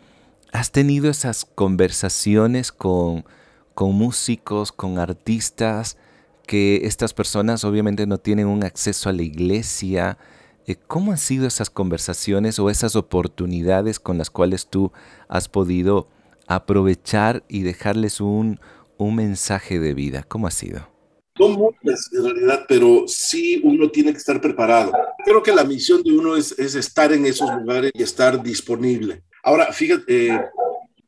¿has 0.53 0.70
tenido 0.72 1.11
esas 1.11 1.44
conversaciones 1.44 2.70
con, 2.70 3.24
con 3.74 3.94
músicos, 3.94 4.72
con 4.72 4.98
artistas, 4.98 5.96
que 6.46 6.83
estas 6.85 7.14
personas 7.14 7.64
obviamente 7.64 8.07
no 8.07 8.18
tienen 8.18 8.46
un 8.46 8.64
acceso 8.64 9.09
a 9.09 9.12
la 9.12 9.22
iglesia? 9.22 10.18
Eh, 10.66 10.76
¿Cómo 10.87 11.12
han 11.12 11.18
sido 11.18 11.46
esas 11.46 11.70
conversaciones 11.70 12.59
o 12.59 12.68
esas 12.68 12.94
oportunidades 12.94 13.98
con 13.98 14.18
las 14.18 14.31
cuales 14.31 14.66
tú 14.66 14.92
has 15.29 15.48
podido 15.48 16.09
aprovechar 16.46 17.42
y 17.48 17.62
dejarles 17.62 18.20
un, 18.20 18.61
un 18.98 19.14
mensaje 19.14 19.81
de 19.81 19.94
vida? 19.94 20.24
¿Cómo 20.24 20.46
ha 20.46 20.50
sido? 20.50 20.99
Son 21.40 21.53
muchas 21.53 22.11
en 22.12 22.22
realidad, 22.22 22.66
pero 22.68 23.05
sí 23.07 23.62
uno 23.64 23.90
tiene 23.90 24.12
que 24.12 24.18
estar 24.18 24.38
preparado. 24.42 24.92
Creo 25.24 25.42
que 25.42 25.53
la 25.53 25.64
misión 25.64 26.03
de 26.03 26.12
uno 26.12 26.37
es, 26.37 26.53
es 26.59 26.74
estar 26.74 27.14
en 27.14 27.24
esos 27.24 27.50
lugares 27.55 27.92
y 27.94 28.03
estar 28.03 28.42
disponible. 28.42 29.22
Ahora, 29.42 29.72
fíjate, 29.72 30.26
eh, 30.26 30.40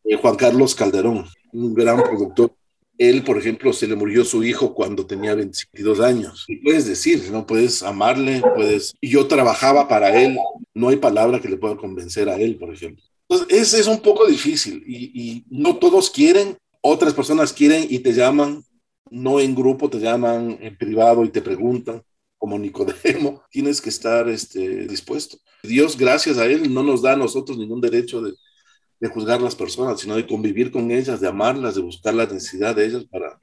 eh, 0.04 0.16
Juan 0.16 0.36
Carlos 0.36 0.74
Calderón, 0.74 1.26
un 1.52 1.74
gran 1.74 2.02
productor. 2.02 2.54
Él, 2.96 3.22
por 3.24 3.36
ejemplo, 3.36 3.74
se 3.74 3.86
le 3.86 3.94
murió 3.94 4.24
su 4.24 4.42
hijo 4.42 4.72
cuando 4.72 5.04
tenía 5.04 5.34
22 5.34 6.00
años. 6.00 6.46
Y 6.48 6.56
puedes 6.56 6.86
decir, 6.86 7.30
no 7.30 7.46
puedes 7.46 7.82
amarle, 7.82 8.40
puedes... 8.54 8.94
Y 9.02 9.10
yo 9.10 9.26
trabajaba 9.26 9.86
para 9.86 10.18
él. 10.18 10.38
No 10.72 10.88
hay 10.88 10.96
palabra 10.96 11.40
que 11.40 11.48
le 11.48 11.58
pueda 11.58 11.76
convencer 11.76 12.30
a 12.30 12.36
él, 12.36 12.56
por 12.56 12.72
ejemplo. 12.72 13.04
Entonces, 13.28 13.58
es, 13.58 13.74
es 13.74 13.86
un 13.86 14.00
poco 14.00 14.26
difícil 14.26 14.82
y, 14.86 15.10
y 15.12 15.44
no 15.50 15.76
todos 15.76 16.08
quieren, 16.08 16.56
otras 16.80 17.12
personas 17.12 17.52
quieren 17.52 17.86
y 17.90 17.98
te 17.98 18.14
llaman 18.14 18.64
no 19.12 19.40
en 19.40 19.54
grupo, 19.54 19.90
te 19.90 20.00
llaman 20.00 20.58
en 20.60 20.76
privado 20.76 21.24
y 21.24 21.28
te 21.28 21.42
preguntan, 21.42 22.02
como 22.38 22.58
Nicodemo, 22.58 23.42
tienes 23.50 23.80
que 23.80 23.90
estar 23.90 24.28
este, 24.28 24.86
dispuesto. 24.86 25.38
Dios, 25.62 25.96
gracias 25.96 26.38
a 26.38 26.46
Él, 26.46 26.72
no 26.72 26.82
nos 26.82 27.02
da 27.02 27.12
a 27.12 27.16
nosotros 27.16 27.58
ningún 27.58 27.80
derecho 27.80 28.20
de, 28.20 28.32
de 28.98 29.08
juzgar 29.08 29.40
las 29.40 29.54
personas, 29.54 30.00
sino 30.00 30.16
de 30.16 30.26
convivir 30.26 30.70
con 30.70 30.90
ellas, 30.90 31.20
de 31.20 31.28
amarlas, 31.28 31.74
de 31.74 31.82
buscar 31.82 32.14
la 32.14 32.26
necesidad 32.26 32.74
de 32.74 32.86
ellas 32.86 33.04
para 33.10 33.38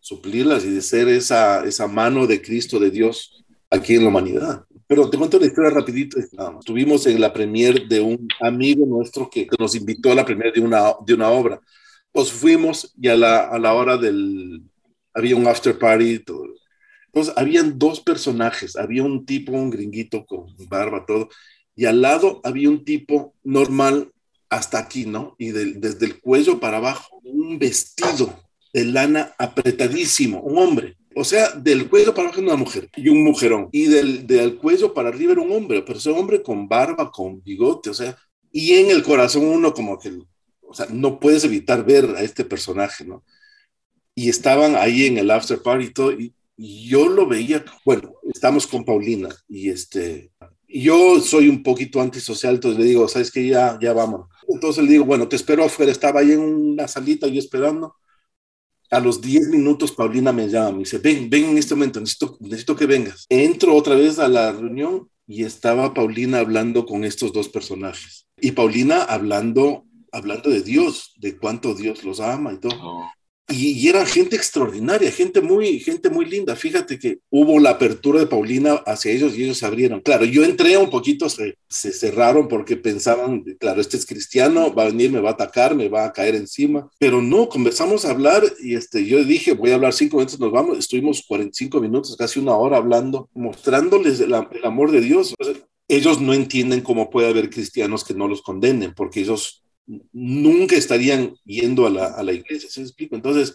suplirlas 0.00 0.64
y 0.64 0.70
de 0.70 0.82
ser 0.82 1.08
esa, 1.08 1.64
esa 1.64 1.86
mano 1.86 2.26
de 2.26 2.42
Cristo, 2.42 2.78
de 2.78 2.90
Dios 2.90 3.44
aquí 3.70 3.94
en 3.94 4.02
la 4.02 4.08
humanidad. 4.08 4.64
Pero 4.86 5.08
te 5.08 5.16
cuento 5.16 5.38
la 5.38 5.46
historia 5.46 5.70
rapidito. 5.70 6.18
Estuvimos 6.18 7.06
en 7.06 7.20
la 7.20 7.32
premier 7.32 7.88
de 7.88 8.00
un 8.00 8.28
amigo 8.40 8.84
nuestro 8.86 9.30
que 9.30 9.48
nos 9.58 9.74
invitó 9.74 10.12
a 10.12 10.14
la 10.14 10.24
premier 10.24 10.52
de 10.52 10.60
una, 10.60 10.92
de 11.06 11.14
una 11.14 11.30
obra. 11.30 11.60
Pues 12.12 12.30
fuimos 12.30 12.92
y 13.00 13.08
a 13.08 13.16
la, 13.16 13.48
a 13.48 13.58
la 13.58 13.72
hora 13.72 13.96
del... 13.96 14.62
Había 15.14 15.36
un 15.36 15.46
after 15.46 15.78
party. 15.78 16.18
Todo. 16.20 16.46
Entonces, 17.06 17.34
habían 17.36 17.78
dos 17.78 18.00
personajes. 18.00 18.76
Había 18.76 19.04
un 19.04 19.24
tipo, 19.24 19.52
un 19.52 19.70
gringuito 19.70 20.26
con 20.26 20.46
barba, 20.68 21.06
todo. 21.06 21.28
Y 21.76 21.86
al 21.86 22.02
lado 22.02 22.40
había 22.44 22.68
un 22.68 22.84
tipo 22.84 23.34
normal 23.42 24.12
hasta 24.48 24.78
aquí, 24.78 25.06
¿no? 25.06 25.34
Y 25.38 25.50
desde 25.50 26.06
el 26.06 26.20
cuello 26.20 26.60
para 26.60 26.76
abajo, 26.76 27.20
un 27.24 27.58
vestido 27.58 28.44
de 28.72 28.84
lana 28.84 29.34
apretadísimo, 29.38 30.40
un 30.40 30.58
hombre. 30.58 30.96
O 31.16 31.24
sea, 31.24 31.50
del 31.50 31.88
cuello 31.88 32.12
para 32.12 32.28
abajo 32.28 32.40
una 32.40 32.56
mujer 32.56 32.90
y 32.96 33.08
un 33.08 33.22
mujerón. 33.22 33.68
Y 33.72 33.86
del, 33.86 34.26
del 34.26 34.56
cuello 34.56 34.92
para 34.92 35.08
arriba 35.08 35.32
era 35.32 35.42
un 35.42 35.52
hombre, 35.52 35.82
pero 35.82 35.98
ese 35.98 36.10
hombre 36.10 36.42
con 36.42 36.68
barba, 36.68 37.10
con 37.10 37.42
bigote, 37.42 37.90
o 37.90 37.94
sea, 37.94 38.16
y 38.50 38.72
en 38.74 38.90
el 38.90 39.02
corazón 39.02 39.46
uno 39.46 39.72
como 39.72 39.98
que, 39.98 40.12
o 40.60 40.74
sea, 40.74 40.86
no 40.90 41.18
puedes 41.20 41.44
evitar 41.44 41.84
ver 41.84 42.04
a 42.16 42.22
este 42.22 42.44
personaje, 42.44 43.04
¿no? 43.04 43.24
Y 44.14 44.28
estaban 44.28 44.76
ahí 44.76 45.06
en 45.06 45.18
el 45.18 45.30
after 45.30 45.60
party 45.60 45.84
y 45.86 45.92
todo, 45.92 46.12
y, 46.12 46.32
yo 46.56 47.08
lo 47.08 47.26
veía, 47.26 47.64
bueno, 47.84 48.14
estamos 48.32 48.66
con 48.66 48.84
Paulina 48.84 49.28
y 49.48 49.70
este, 49.70 50.30
yo 50.68 51.20
soy 51.20 51.48
un 51.48 51.62
poquito 51.62 52.00
antisocial, 52.00 52.54
entonces 52.54 52.80
le 52.80 52.86
digo, 52.86 53.08
¿sabes 53.08 53.30
qué? 53.30 53.46
Ya, 53.46 53.78
ya 53.80 53.92
vamos. 53.92 54.28
Entonces 54.48 54.84
le 54.84 54.90
digo, 54.90 55.04
bueno, 55.04 55.28
te 55.28 55.36
espero 55.36 55.64
afuera. 55.64 55.92
Estaba 55.92 56.20
ahí 56.20 56.32
en 56.32 56.40
una 56.40 56.88
salita 56.88 57.26
yo 57.28 57.38
esperando. 57.38 57.94
A 58.90 59.00
los 59.00 59.20
10 59.20 59.48
minutos 59.48 59.92
Paulina 59.92 60.32
me 60.32 60.48
llama, 60.48 60.72
me 60.72 60.78
dice, 60.80 60.98
ven, 60.98 61.28
ven 61.28 61.46
en 61.46 61.58
este 61.58 61.74
momento, 61.74 62.00
necesito, 62.00 62.36
necesito 62.40 62.76
que 62.76 62.86
vengas. 62.86 63.26
Entro 63.28 63.74
otra 63.74 63.94
vez 63.94 64.18
a 64.18 64.28
la 64.28 64.52
reunión 64.52 65.08
y 65.26 65.44
estaba 65.44 65.94
Paulina 65.94 66.38
hablando 66.38 66.86
con 66.86 67.04
estos 67.04 67.32
dos 67.32 67.48
personajes. 67.48 68.26
Y 68.40 68.52
Paulina 68.52 69.02
hablando, 69.02 69.84
hablando 70.12 70.50
de 70.50 70.62
Dios, 70.62 71.14
de 71.16 71.36
cuánto 71.36 71.74
Dios 71.74 72.04
los 72.04 72.20
ama 72.20 72.52
y 72.52 72.58
todo. 72.58 72.78
Oh. 72.80 73.10
Y, 73.48 73.88
era 73.88 74.06
gente 74.06 74.36
extraordinaria, 74.36 75.10
gente 75.10 75.42
muy, 75.42 75.78
gente 75.78 76.08
muy 76.08 76.24
linda. 76.24 76.56
Fíjate 76.56 76.98
que 76.98 77.18
hubo 77.28 77.60
la 77.60 77.70
apertura 77.70 78.20
de 78.20 78.26
Paulina 78.26 78.74
hacia 78.86 79.12
ellos 79.12 79.36
y 79.36 79.44
ellos 79.44 79.58
se 79.58 79.66
abrieron. 79.66 80.00
Claro, 80.00 80.24
yo 80.24 80.44
entré 80.44 80.78
un 80.78 80.88
poquito, 80.88 81.28
se, 81.28 81.56
cerraron 81.68 82.48
porque 82.48 82.76
pensaban, 82.76 83.44
claro, 83.60 83.82
este 83.82 83.98
es 83.98 84.06
cristiano, 84.06 84.74
va 84.74 84.84
a 84.84 84.86
venir, 84.86 85.12
me 85.12 85.20
va 85.20 85.30
a 85.30 85.32
atacar, 85.34 85.74
me 85.74 85.90
va 85.90 86.06
a 86.06 86.12
caer 86.12 86.36
encima. 86.36 86.88
Pero 86.98 87.20
no, 87.20 87.48
comenzamos 87.50 88.06
a 88.06 88.10
hablar 88.10 88.42
y 88.62 88.76
este, 88.76 89.04
yo 89.04 89.22
dije, 89.22 89.52
voy 89.52 89.72
a 89.72 89.74
hablar 89.74 89.92
cinco 89.92 90.16
minutos, 90.16 90.40
nos 90.40 90.52
vamos. 90.52 90.78
Estuvimos 90.78 91.22
45 91.28 91.80
minutos, 91.80 92.16
casi 92.16 92.40
una 92.40 92.56
hora 92.56 92.78
hablando, 92.78 93.28
mostrándoles 93.34 94.20
el 94.20 94.32
amor 94.32 94.90
de 94.90 95.02
Dios. 95.02 95.34
ellos 95.86 96.18
no 96.18 96.32
entienden 96.32 96.80
cómo 96.80 97.10
puede 97.10 97.28
haber 97.28 97.50
cristianos 97.50 98.04
que 98.04 98.14
no 98.14 98.26
los 98.26 98.40
condenen, 98.40 98.94
porque 98.94 99.20
ellos 99.20 99.63
nunca 100.12 100.76
estarían 100.76 101.34
yendo 101.44 101.86
a 101.86 101.90
la, 101.90 102.06
a 102.06 102.22
la 102.22 102.32
iglesia, 102.32 102.68
¿se 102.70 102.82
explico? 102.82 103.14
Entonces, 103.16 103.54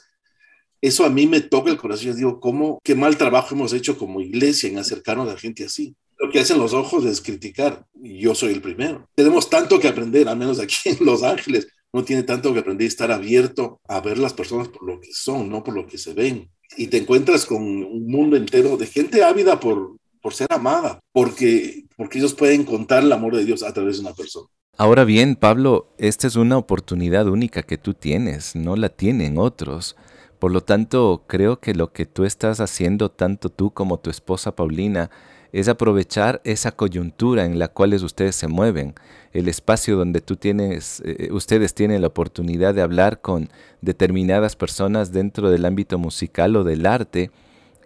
eso 0.82 1.06
a 1.06 1.10
mí 1.10 1.28
me 1.28 1.42
toca 1.42 1.70
el 1.70 1.78
corazón. 1.78 2.08
Yo 2.08 2.14
digo, 2.14 2.40
¿cómo, 2.40 2.80
qué 2.84 2.96
mal 2.96 3.18
trabajo 3.18 3.54
hemos 3.54 3.74
hecho 3.74 3.98
como 3.98 4.22
iglesia 4.22 4.70
en 4.70 4.78
acercarnos 4.78 5.28
a 5.28 5.34
la 5.34 5.40
gente 5.40 5.66
así? 5.66 5.96
Lo 6.18 6.30
que 6.30 6.40
hacen 6.40 6.60
los 6.60 6.74
ojos 6.74 7.06
es 7.06 7.22
criticar, 7.22 7.86
y 8.02 8.20
yo 8.20 8.36
soy 8.36 8.54
el 8.54 8.62
primero. 8.62 9.08
Tenemos 9.16 9.50
tanto 9.50 9.80
que 9.80 9.88
aprender, 9.88 10.28
al 10.28 10.38
menos 10.38 10.60
aquí 10.60 10.76
en 10.86 11.06
Los 11.06 11.24
Ángeles. 11.24 11.68
No 11.92 12.04
tiene 12.04 12.24
tanto 12.24 12.54
que 12.54 12.60
aprender, 12.60 12.86
estar 12.86 13.12
abierto 13.12 13.82
a 13.88 14.00
ver 14.00 14.20
las 14.20 14.34
personas 14.34 14.68
por 14.68 14.86
lo 14.86 15.00
que 15.00 15.10
son, 15.12 15.50
no 15.50 15.64
por 15.64 15.74
lo 15.74 15.88
que 15.88 15.98
se 15.98 16.14
ven. 16.14 16.50
Y 16.78 16.88
te 16.88 16.98
encuentras 16.98 17.46
con 17.46 17.64
un 17.64 18.06
mundo 18.06 18.36
entero 18.36 18.78
de 18.78 18.86
gente 18.86 19.24
ávida 19.24 19.60
por, 19.60 19.98
por 20.22 20.34
ser 20.34 20.48
amada, 20.52 21.00
porque, 21.12 21.86
porque 21.98 22.20
ellos 22.20 22.36
pueden 22.36 22.64
contar 22.64 23.04
el 23.04 23.12
amor 23.12 23.36
de 23.36 23.46
Dios 23.46 23.64
a 23.64 23.74
través 23.74 23.96
de 23.96 24.02
una 24.02 24.14
persona. 24.14 24.48
Ahora 24.78 25.04
bien, 25.04 25.36
Pablo, 25.36 25.90
esta 25.98 26.26
es 26.28 26.38
una 26.38 26.58
oportunidad 26.58 27.28
única 27.28 27.64
que 27.64 27.78
tú 27.78 27.94
tienes, 27.94 28.56
no 28.56 28.76
la 28.78 28.88
tienen 28.88 29.38
otros. 29.38 29.98
Por 30.40 30.52
lo 30.52 30.62
tanto, 30.62 31.26
creo 31.28 31.60
que 31.60 31.74
lo 31.74 31.92
que 31.92 32.06
tú 32.06 32.24
estás 32.24 32.62
haciendo, 32.62 33.12
tanto 33.12 33.50
tú 33.50 33.72
como 33.72 34.00
tu 34.00 34.10
esposa 34.10 34.56
Paulina, 34.56 35.10
es 35.52 35.68
aprovechar 35.68 36.42
esa 36.44 36.72
coyuntura 36.72 37.46
en 37.46 37.60
la 37.60 37.68
cual 37.68 37.94
ustedes 37.94 38.36
se 38.36 38.48
mueven, 38.48 38.94
el 39.34 39.48
espacio 39.48 39.98
donde 39.98 40.22
tú 40.22 40.36
tienes, 40.38 41.02
eh, 41.04 41.30
ustedes 41.32 41.74
tienen 41.74 42.02
la 42.02 42.08
oportunidad 42.08 42.74
de 42.74 42.82
hablar 42.82 43.20
con 43.22 43.50
determinadas 43.82 44.56
personas 44.56 45.12
dentro 45.12 45.50
del 45.50 45.66
ámbito 45.66 45.98
musical 45.98 46.56
o 46.56 46.64
del 46.64 46.86
arte 46.86 47.32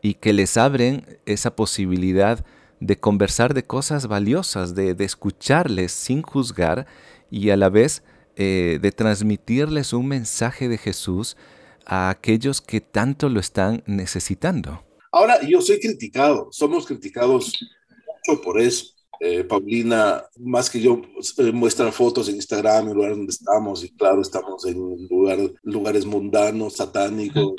y 0.02 0.16
que 0.16 0.34
les 0.34 0.58
abren 0.58 1.06
esa 1.26 1.56
posibilidad 1.56 2.46
de 2.84 3.00
conversar 3.00 3.54
de 3.54 3.64
cosas 3.64 4.08
valiosas, 4.08 4.76
de, 4.76 4.96
escucharles 5.00 5.94
sin 5.94 6.22
juzgar 6.22 6.86
y 7.32 7.50
a 7.50 7.56
la 7.56 7.70
vez 7.70 8.04
eh, 8.36 8.78
de 8.82 8.92
transmitirles 8.92 9.94
un 9.94 10.08
mensaje 10.08 10.68
de 10.68 10.78
Jesús 10.78 11.38
a 11.86 12.10
aquellos 12.10 12.60
que 12.60 12.82
tanto 12.82 13.30
lo 13.30 13.40
están 13.40 13.84
necesitando. 13.86 14.84
Ahora, 15.14 15.42
yo 15.48 15.62
soy 15.62 15.80
criticado, 15.80 16.50
somos 16.52 16.86
criticados 16.86 17.54
mucho 18.28 18.42
por 18.42 18.60
eso. 18.60 18.88
Eh, 19.22 19.46
Paulina, 19.46 20.22
más 20.38 20.70
que 20.70 20.82
yo, 20.82 21.02
eh, 21.38 21.52
muestra 21.54 21.90
fotos 21.92 22.28
en 22.28 22.36
Instagram, 22.36 22.90
el 22.90 22.96
lugar 22.96 23.12
donde 23.12 23.32
estamos, 23.32 23.82
y 23.86 23.92
claro, 23.92 24.22
estamos 24.22 24.66
en 24.66 25.08
lugar, 25.08 25.40
lugares 25.62 26.06
mundanos, 26.06 26.76
satánicos. 26.76 27.54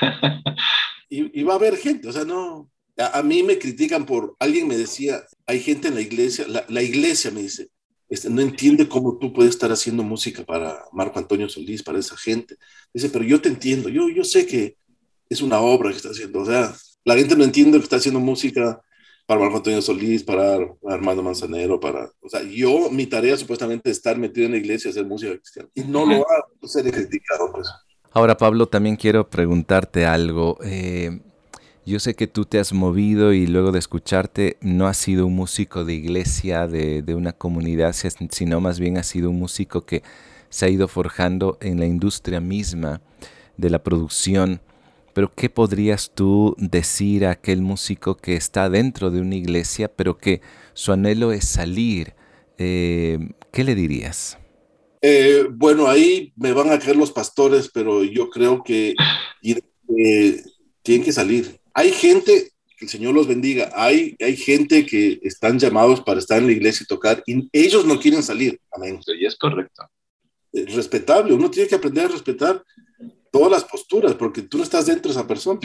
y, 1.10 1.40
y, 1.40 1.42
va 1.42 1.54
a 1.54 1.56
haber 1.56 1.76
gente, 1.76 2.08
o 2.08 2.12
sea, 2.12 2.24
no, 2.24 2.70
a, 2.98 3.22
mí 3.22 3.42
me 3.42 3.58
critican 3.58 4.04
por, 4.04 4.36
alguien 4.38 4.66
me 4.66 4.76
decía, 4.76 5.22
hay 5.46 5.60
gente 5.60 5.88
en 5.88 5.94
la 5.94 6.00
iglesia, 6.00 6.46
la, 6.68 6.82
iglesia 6.82 7.30
me 7.30 7.42
dice, 7.42 7.68
este, 8.08 8.28
no 8.28 8.40
entiende 8.40 8.88
cómo 8.88 9.18
tú 9.18 9.32
puedes 9.32 9.50
estar 9.54 9.70
haciendo 9.70 10.02
música 10.02 10.44
para 10.44 10.84
Marco 10.92 11.18
Antonio 11.18 11.48
Solís, 11.48 11.82
para 11.82 11.98
esa 11.98 12.16
gente. 12.16 12.56
Dice, 12.92 13.10
pero 13.10 13.24
yo 13.24 13.40
te 13.40 13.48
entiendo, 13.48 13.88
yo, 13.88 14.08
yo 14.08 14.24
sé 14.24 14.46
que 14.46 14.76
es 15.28 15.42
una 15.42 15.60
obra 15.60 15.90
que 15.90 15.96
está 15.96 16.08
haciendo, 16.08 16.40
o 16.40 16.46
sea, 16.46 16.74
la 17.04 17.16
gente 17.16 17.36
no 17.36 17.44
entiende 17.44 17.78
que 17.78 17.84
está 17.84 17.96
haciendo 17.96 18.20
música 18.20 18.82
para 19.26 19.40
Marco 19.40 19.58
Antonio 19.58 19.82
Solís, 19.82 20.24
para 20.24 20.58
Armando 20.88 21.22
Manzanero, 21.22 21.78
para, 21.78 22.10
o 22.20 22.28
sea, 22.28 22.42
yo, 22.42 22.90
mi 22.90 23.06
tarea 23.06 23.36
supuestamente 23.36 23.90
es 23.90 23.98
estar 23.98 24.18
metido 24.18 24.46
en 24.46 24.52
la 24.52 24.58
iglesia, 24.58 24.90
hacer 24.90 25.04
música 25.04 25.36
cristiana, 25.36 25.68
y 25.74 25.82
no 25.82 26.06
lo 26.06 26.14
hago, 26.14 26.66
seré 26.66 26.90
criticado, 26.90 27.52
pues. 27.52 27.68
Ahora, 28.10 28.36
Pablo, 28.36 28.66
también 28.66 28.96
quiero 28.96 29.28
preguntarte 29.28 30.06
algo. 30.06 30.58
Eh, 30.64 31.20
yo 31.88 31.98
sé 31.98 32.14
que 32.14 32.26
tú 32.26 32.44
te 32.44 32.58
has 32.58 32.74
movido 32.74 33.32
y 33.32 33.46
luego 33.46 33.72
de 33.72 33.78
escucharte 33.78 34.58
no 34.60 34.86
has 34.86 34.98
sido 34.98 35.26
un 35.26 35.34
músico 35.34 35.86
de 35.86 35.94
iglesia, 35.94 36.66
de, 36.66 37.02
una 37.14 37.32
comunidad, 37.32 37.94
sino 38.30 38.60
más 38.60 38.78
bien 38.78 38.98
has 38.98 39.06
sido 39.06 39.30
un 39.30 39.38
músico 39.38 39.86
que 39.86 40.02
se 40.50 40.66
ha 40.66 40.68
ido 40.68 40.86
forjando 40.86 41.56
en 41.62 41.80
la 41.80 41.86
industria 41.86 42.40
misma 42.40 43.00
de 43.56 43.70
la 43.70 43.82
producción. 43.82 44.60
Pero 45.14 45.32
¿qué 45.34 45.48
podrías 45.48 46.12
tú 46.14 46.54
decir 46.58 47.24
a 47.24 47.30
aquel 47.30 47.62
músico 47.62 48.16
que 48.18 48.36
está 48.36 48.68
dentro 48.68 49.10
de 49.10 49.22
una 49.22 49.36
iglesia, 49.36 49.88
pero 49.88 50.18
que 50.18 50.42
su 50.74 50.92
anhelo 50.92 51.32
es 51.32 51.46
salir? 51.46 52.12
Eh, 52.58 53.18
¿Qué 53.50 53.64
le 53.64 53.74
dirías? 53.74 54.36
Eh, 55.00 55.46
bueno, 55.50 55.86
ahí 55.86 56.34
me 56.36 56.52
van 56.52 56.70
a 56.70 56.78
caer 56.78 56.96
los 56.96 57.12
pastores, 57.12 57.70
pero 57.72 58.04
yo 58.04 58.28
creo 58.28 58.62
que 58.62 58.94
eh, 59.42 60.42
tienen 60.82 61.04
que 61.04 61.12
salir 61.12 61.57
hay 61.78 61.92
gente, 61.92 62.50
que 62.76 62.86
el 62.86 62.88
Señor 62.88 63.14
los 63.14 63.28
bendiga, 63.28 63.70
hay, 63.72 64.16
hay 64.18 64.36
gente 64.36 64.84
que 64.84 65.20
están 65.22 65.60
llamados 65.60 66.00
para 66.00 66.18
estar 66.18 66.38
en 66.38 66.46
la 66.46 66.52
iglesia 66.52 66.82
y 66.82 66.88
tocar 66.88 67.22
y 67.24 67.48
ellos 67.52 67.84
no 67.84 68.00
quieren 68.00 68.24
salir. 68.24 68.60
Amén. 68.72 68.98
Y 69.06 69.24
es 69.24 69.36
correcto. 69.36 69.84
Es 70.52 70.74
respetable, 70.74 71.32
uno 71.32 71.48
tiene 71.48 71.68
que 71.68 71.76
aprender 71.76 72.06
a 72.06 72.08
respetar 72.08 72.64
todas 73.30 73.52
las 73.52 73.62
posturas, 73.62 74.14
porque 74.14 74.42
tú 74.42 74.58
no 74.58 74.64
estás 74.64 74.86
dentro 74.86 75.12
de 75.12 75.18
esa 75.18 75.28
persona. 75.28 75.60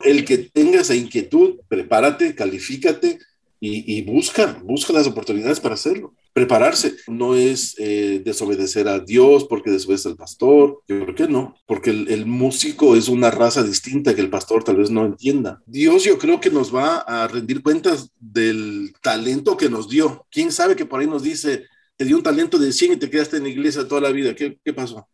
El 0.00 0.24
que 0.24 0.38
tenga 0.38 0.80
esa 0.80 0.94
inquietud, 0.94 1.60
prepárate, 1.68 2.34
califícate 2.34 3.18
y, 3.60 4.00
busca, 4.02 4.58
busca 4.64 4.94
las 4.94 5.06
oportunidades 5.06 5.60
para 5.60 5.74
hacerlo. 5.74 6.14
Prepararse 6.32 6.96
no 7.08 7.34
es 7.34 7.74
eh, 7.78 8.22
desobedecer 8.24 8.86
a 8.88 9.00
Dios 9.00 9.44
porque 9.44 9.70
desobedece 9.70 10.08
al 10.08 10.16
pastor, 10.16 10.82
yo 10.86 11.00
creo 11.00 11.14
que 11.14 11.28
no, 11.28 11.56
porque 11.66 11.90
el, 11.90 12.26
músico 12.26 12.94
es 12.94 13.08
una 13.08 13.30
raza 13.30 13.62
distinta 13.62 14.14
que 14.14 14.20
el 14.20 14.30
pastor 14.30 14.62
tal 14.62 14.76
vez 14.76 14.90
no 14.90 15.04
entienda. 15.04 15.60
Dios 15.66 16.04
yo 16.04 16.18
creo 16.18 16.40
que 16.40 16.50
nos 16.50 16.74
va 16.74 16.98
a 16.98 17.26
rendir 17.26 17.62
cuentas 17.62 18.10
del 18.18 18.92
talento 19.02 19.56
que 19.56 19.68
nos 19.68 19.88
dio. 19.88 20.26
¿Quién 20.30 20.52
sabe 20.52 20.76
que 20.76 20.86
por 20.86 21.00
ahí 21.00 21.06
nos 21.06 21.22
dice, 21.22 21.64
te 21.96 22.04
dio 22.04 22.16
un 22.16 22.22
talento 22.22 22.58
de 22.58 22.72
100 22.72 22.92
y 22.92 22.96
te 22.96 23.10
quedaste 23.10 23.38
en 23.38 23.44
la 23.44 23.48
iglesia 23.48 23.88
toda 23.88 24.00
la 24.00 24.12
vida? 24.12 24.34
¿Qué, 24.34 24.58
qué 24.64 24.72
pasó? 24.72 25.08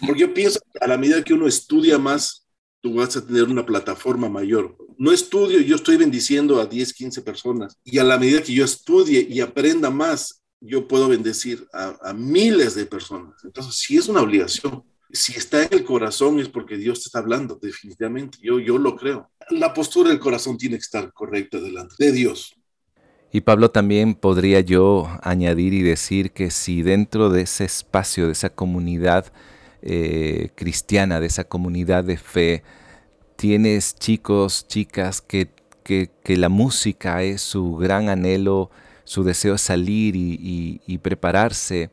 Porque 0.00 0.22
yo 0.22 0.34
pienso, 0.34 0.60
a 0.80 0.86
la 0.86 0.98
medida 0.98 1.22
que 1.22 1.34
uno 1.34 1.46
estudia 1.46 1.98
más, 1.98 2.44
tú 2.84 2.94
vas 2.94 3.16
a 3.16 3.26
tener 3.26 3.44
una 3.44 3.64
plataforma 3.64 4.28
mayor. 4.28 4.76
No 4.98 5.10
estudio, 5.10 5.60
yo 5.60 5.76
estoy 5.76 5.96
bendiciendo 5.96 6.60
a 6.60 6.66
10, 6.66 6.92
15 6.92 7.22
personas 7.22 7.78
y 7.82 7.98
a 7.98 8.04
la 8.04 8.18
medida 8.18 8.42
que 8.42 8.52
yo 8.52 8.64
estudie 8.64 9.26
y 9.28 9.40
aprenda 9.40 9.88
más, 9.88 10.43
yo 10.66 10.88
puedo 10.88 11.08
bendecir 11.08 11.66
a, 11.72 12.12
miles 12.14 12.74
de 12.74 12.86
personas. 12.86 13.34
Entonces, 13.44 13.76
si 13.76 13.96
es 13.96 14.08
una 14.08 14.22
obligación. 14.22 14.82
Si 15.12 15.32
está 15.34 15.62
en 15.62 15.68
el 15.70 15.84
corazón 15.84 16.40
es 16.40 16.48
porque 16.48 16.76
Dios 16.76 17.02
te 17.02 17.06
está 17.06 17.20
hablando, 17.20 17.56
definitivamente. 17.60 18.38
Yo, 18.42 18.58
yo 18.58 18.78
lo 18.78 18.96
creo. 18.96 19.30
La 19.50 19.72
postura 19.72 20.10
del 20.10 20.18
corazón 20.18 20.58
tiene 20.58 20.76
que 20.76 20.82
estar 20.82 21.12
correcta 21.12 21.60
delante 21.60 21.94
de 21.98 22.10
Dios. 22.10 22.56
Y 23.30 23.42
Pablo 23.42 23.70
también 23.70 24.14
podría 24.14 24.60
yo 24.60 25.08
añadir 25.22 25.74
y 25.74 25.82
decir 25.82 26.32
que 26.32 26.50
si 26.50 26.82
dentro 26.82 27.30
de 27.30 27.42
ese 27.42 27.64
espacio, 27.64 28.26
de 28.26 28.32
esa 28.32 28.50
comunidad 28.50 29.32
eh, 29.82 30.50
cristiana, 30.54 31.20
de 31.20 31.26
esa 31.26 31.44
comunidad 31.44 32.04
de 32.04 32.16
fe, 32.16 32.62
tienes 33.36 33.96
chicos, 33.96 34.66
chicas 34.68 35.20
que, 35.20 35.50
que, 35.82 36.36
la 36.36 36.48
música 36.48 37.22
es 37.22 37.42
su 37.42 37.74
gran 37.76 38.08
anhelo, 38.08 38.70
su 39.04 39.24
deseo 39.24 39.58
salir 39.58 40.14
y, 40.16 40.98
prepararse, 40.98 41.90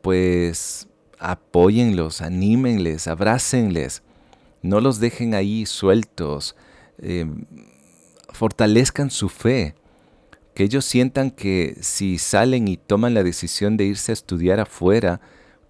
pues 0.00 0.88
apóyenlos, 1.18 2.20
anímenles, 2.20 3.06
abrácenles, 3.06 4.02
no 4.62 4.80
los 4.80 5.00
dejen 5.00 5.34
ahí 5.34 5.66
sueltos, 5.66 6.56
eh, 6.98 7.26
fortalezcan 8.32 9.10
su 9.10 9.28
fe. 9.28 9.74
Que 10.54 10.64
ellos 10.64 10.84
sientan 10.84 11.30
que 11.30 11.76
si 11.80 12.18
salen 12.18 12.68
y 12.68 12.76
toman 12.76 13.14
la 13.14 13.22
decisión 13.22 13.76
de 13.78 13.84
irse 13.84 14.12
a 14.12 14.14
estudiar 14.14 14.60
afuera, 14.60 15.20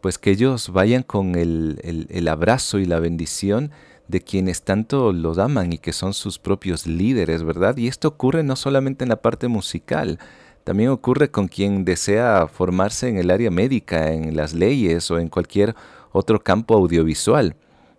pues 0.03 0.19
que 0.19 0.33
ellos 0.33 0.71
vayan 0.71 1.05
con 1.05 1.37
el, 1.37 2.29
abrazo 2.29 2.81
y 2.81 2.87
la 2.87 2.99
bendición 2.99 3.71
de 4.09 4.21
quienes 4.21 4.63
tanto 4.63 5.13
los 5.13 5.39
aman 5.39 5.73
y 5.73 5.79
que 5.79 5.93
son 5.93 6.13
sus 6.13 6.41
propios 6.41 6.89
líderes, 6.89 7.45
¿verdad? 7.45 7.77
Y 7.77 7.87
esto 7.87 8.09
ocurre 8.09 8.43
no 8.43 8.57
solamente 8.57 9.05
en 9.05 9.11
la 9.11 9.23
parte 9.23 9.47
musical, 9.47 10.19
también 10.65 10.91
ocurre 10.91 11.31
con 11.31 11.49
quien 11.49 11.85
desea 11.85 12.47
formarse 12.47 13.09
en 13.09 13.19
el 13.19 13.31
área 13.31 13.51
médica, 13.51 14.13
en 14.13 14.37
las 14.37 14.53
leyes 14.55 15.11
o 15.11 15.19
en 15.19 15.29
cualquier 15.29 15.75
otro 16.13 16.43
campo 16.43 16.75
audiovisual. 16.75 17.57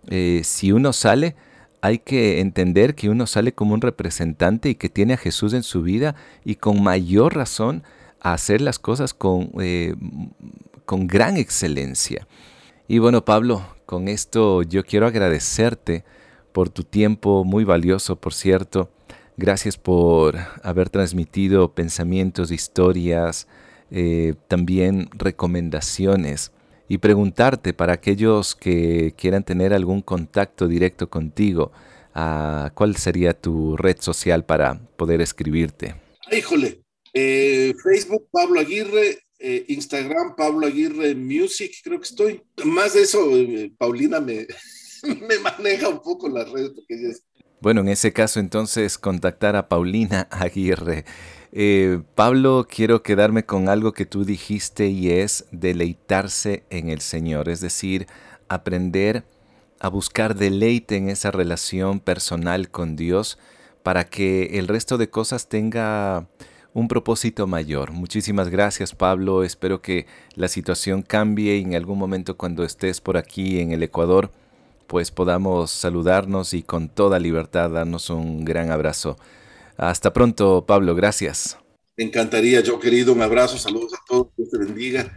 Eh, 0.08 0.42
si 0.44 0.72
uno 0.72 0.94
sale, 0.94 1.36
hay 1.82 2.00
que 2.00 2.40
entender 2.40 2.96
que 2.96 3.10
uno 3.10 3.28
sale 3.28 3.54
como 3.54 3.74
un 3.74 3.82
representante 3.82 4.70
y 4.70 4.76
que 4.76 4.90
tiene 4.90 5.16
a 5.16 5.18
Jesús 5.18 5.54
en 5.54 5.64
su 5.64 5.82
vida 5.82 6.16
y 6.46 6.56
con 6.56 6.82
mayor 6.82 7.36
razón 7.36 7.84
a 8.22 8.34
hacer 8.34 8.62
las 8.62 8.80
cosas 8.80 9.14
con, 9.14 9.52
eh, 9.60 9.96
con 10.86 11.08
gran 11.08 11.36
excelencia. 11.36 12.28
Y 12.88 13.00
bueno, 13.00 13.26
Pablo, 13.26 13.66
con 13.86 14.08
esto 14.08 14.62
yo 14.64 14.86
quiero 14.86 15.08
agradecerte 15.08 16.06
por 16.54 16.70
tu 16.70 16.84
tiempo 16.84 17.44
muy 17.44 17.66
valioso, 17.66 18.16
por 18.16 18.34
cierto. 18.34 18.90
Gracias 19.38 19.78
por 19.78 20.38
haber 20.62 20.90
transmitido 20.90 21.74
pensamientos, 21.74 22.52
historias, 22.52 23.48
eh, 23.90 24.36
también 24.48 25.10
recomendaciones 25.14 26.52
y 26.88 27.00
preguntarte 27.00 27.74
para 27.74 27.94
aquellos 27.94 28.56
que 28.56 29.14
quieran 29.18 29.44
tener 29.44 29.74
algún 29.74 30.02
contacto 30.02 30.68
directo 30.68 31.10
contigo, 31.10 31.72
uh, 32.16 32.70
¿cuál 32.76 32.96
sería 32.98 33.34
tu 33.34 33.76
red 33.78 33.98
social 34.00 34.46
para 34.46 34.80
poder 34.98 35.22
escribirte? 35.22 35.96
Híjole, 36.32 36.82
eh, 37.14 37.74
Facebook 37.84 38.28
Pablo 38.32 38.60
Aguirre, 38.60 39.20
eh, 39.40 39.66
Instagram 39.70 40.36
Pablo 40.36 40.68
Aguirre 40.68 41.16
Music, 41.16 41.72
creo 41.84 42.00
que 42.00 42.08
estoy. 42.08 42.42
Más 42.66 42.94
de 42.94 43.02
eso, 43.02 43.20
Paulina 43.78 44.20
me, 44.20 44.46
me 45.28 45.40
maneja 45.40 45.90
un 45.90 46.02
poco 46.02 46.30
las 46.30 46.50
redes 46.52 46.72
porque 46.76 47.14
Bueno, 47.64 47.80
en 47.80 47.88
ese 47.88 48.12
caso 48.12 48.42
entonces 48.42 48.98
contactar 48.98 49.56
a 49.56 49.70
Paulina 49.70 50.28
Aguirre. 50.32 51.06
Eh, 51.54 52.02
Pablo, 52.14 52.68
quiero 52.70 53.04
quedarme 53.04 53.46
con 53.46 53.70
algo 53.70 53.94
que 53.94 54.06
tú 54.06 54.26
dijiste 54.26 54.88
y 54.88 55.12
es 55.12 55.46
deleitarse 55.54 56.66
en 56.70 56.90
el 56.90 57.00
Señor, 57.00 57.48
es 57.48 57.62
decir, 57.62 58.06
aprender 58.50 59.24
a 59.80 59.88
buscar 59.88 60.36
deleite 60.36 60.98
en 60.98 61.08
esa 61.08 61.32
relación 61.32 62.02
personal 62.02 62.70
con 62.70 62.98
Dios 62.98 63.40
para 63.82 64.10
que 64.10 64.60
el 64.60 64.68
resto 64.68 64.98
de 64.98 65.10
cosas 65.10 65.48
tenga 65.48 66.28
un 66.74 66.90
propósito 66.90 67.48
mayor. 67.48 67.94
Muchísimas 67.94 68.50
gracias 68.50 68.94
Pablo, 68.94 69.42
espero 69.46 69.82
que 69.82 70.06
la 70.36 70.50
situación 70.50 71.02
cambie 71.02 71.56
y 71.56 71.62
en 71.62 71.76
algún 71.76 71.98
momento 71.98 72.36
cuando 72.36 72.66
estés 72.66 73.00
por 73.00 73.16
aquí 73.16 73.62
en 73.62 73.72
el 73.72 73.84
Ecuador, 73.84 74.32
pues 74.88 75.12
podamos 75.12 75.72
saludarnos 75.72 76.54
y 76.54 76.64
con 76.64 76.90
toda 76.90 77.20
libertad 77.20 77.70
darnos 77.70 78.10
un 78.10 78.46
gran 78.46 78.72
abrazo. 78.72 79.18
Hasta 79.78 80.14
pronto, 80.14 80.66
Pablo, 80.66 80.96
gracias. 80.96 81.58
Me 81.98 82.04
encantaría, 82.04 82.62
yo 82.62 82.80
querido, 82.80 83.14
un 83.14 83.22
abrazo, 83.22 83.58
saludos 83.58 83.94
a 83.94 84.04
todos, 84.08 84.28
Dios 84.38 84.50
te 84.50 84.58
bendiga 84.58 85.16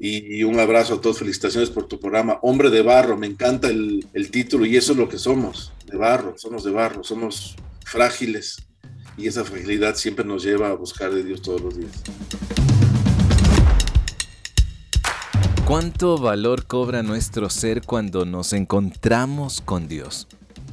y 0.00 0.44
un 0.44 0.60
abrazo 0.60 0.94
a 0.94 1.00
todos, 1.00 1.18
felicitaciones 1.18 1.70
por 1.70 1.88
tu 1.88 1.98
programa. 1.98 2.38
Hombre 2.42 2.70
de 2.70 2.82
barro, 2.82 3.16
me 3.16 3.26
encanta 3.26 3.68
el, 3.68 4.06
el 4.12 4.30
título 4.30 4.64
y 4.64 4.76
eso 4.76 4.92
es 4.92 4.98
lo 4.98 5.08
que 5.08 5.18
somos, 5.18 5.72
de 5.86 5.96
barro, 5.96 6.34
somos 6.36 6.64
de 6.64 6.70
barro, 6.70 7.02
somos 7.02 7.56
frágiles 7.84 8.68
y 9.18 9.26
esa 9.26 9.44
fragilidad 9.44 9.96
siempre 9.96 10.24
nos 10.24 10.44
lleva 10.44 10.68
a 10.68 10.74
buscar 10.74 11.10
de 11.10 11.24
Dios 11.24 11.42
todos 11.42 11.60
los 11.60 11.76
días. 11.76 11.92
¿Cuánto 15.68 16.16
valor 16.16 16.64
cobra 16.64 17.02
nuestro 17.02 17.50
ser 17.50 17.82
cuando 17.82 18.24
nos 18.24 18.54
encontramos 18.54 19.60
con 19.60 19.86
Dios? 19.86 20.26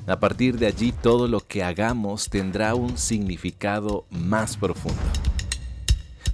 A 0.08 0.22
partir 0.22 0.58
de 0.58 0.68
allí 0.68 0.94
todo 0.94 1.28
lo 1.28 1.42
que 1.42 1.66
hagamos 1.66 2.30
tendrá 2.30 2.76
un 2.76 2.98
significado 2.98 4.06
más 4.10 4.56
profundo. 4.56 5.02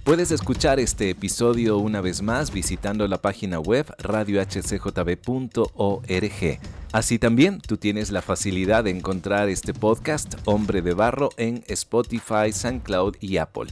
Puedes 0.03 0.29
escuchar 0.29 0.79
este 0.79 1.09
episodio 1.09 1.79
una 1.79 2.01
vez 2.01 2.21
más 2.21 2.53
visitando 2.53 3.07
la 3.07 3.19
página 3.19 3.59
web 3.59 3.91
radiohcjb.org. 3.97 6.59
Así 6.91 7.17
también 7.17 7.61
tú 7.61 7.77
tienes 7.77 8.11
la 8.11 8.21
facilidad 8.21 8.83
de 8.83 8.91
encontrar 8.91 9.49
este 9.49 9.73
podcast 9.73 10.35
Hombre 10.45 10.83
de 10.83 10.93
Barro 10.93 11.29
en 11.37 11.63
Spotify, 11.65 12.51
SoundCloud 12.53 13.15
y 13.21 13.37
Apple. 13.37 13.71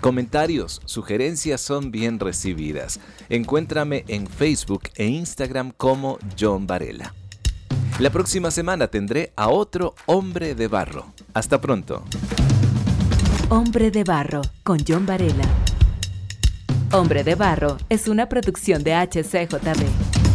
Comentarios, 0.00 0.80
sugerencias 0.84 1.60
son 1.60 1.90
bien 1.90 2.20
recibidas. 2.20 3.00
Encuéntrame 3.28 4.04
en 4.06 4.28
Facebook 4.28 4.84
e 4.94 5.06
Instagram 5.06 5.72
como 5.76 6.18
John 6.38 6.68
Varela. 6.68 7.14
La 7.98 8.10
próxima 8.10 8.52
semana 8.52 8.86
tendré 8.86 9.32
a 9.34 9.48
otro 9.48 9.96
hombre 10.06 10.54
de 10.54 10.68
barro. 10.68 11.06
Hasta 11.34 11.60
pronto. 11.60 12.04
Hombre 13.48 13.90
de 13.90 14.04
barro 14.04 14.42
con 14.62 14.78
John 14.86 15.04
Varela. 15.04 15.48
Hombre 16.92 17.24
de 17.24 17.34
barro 17.34 17.76
es 17.88 18.06
una 18.06 18.28
producción 18.28 18.84
de 18.84 18.94
HCJB. 18.94 20.27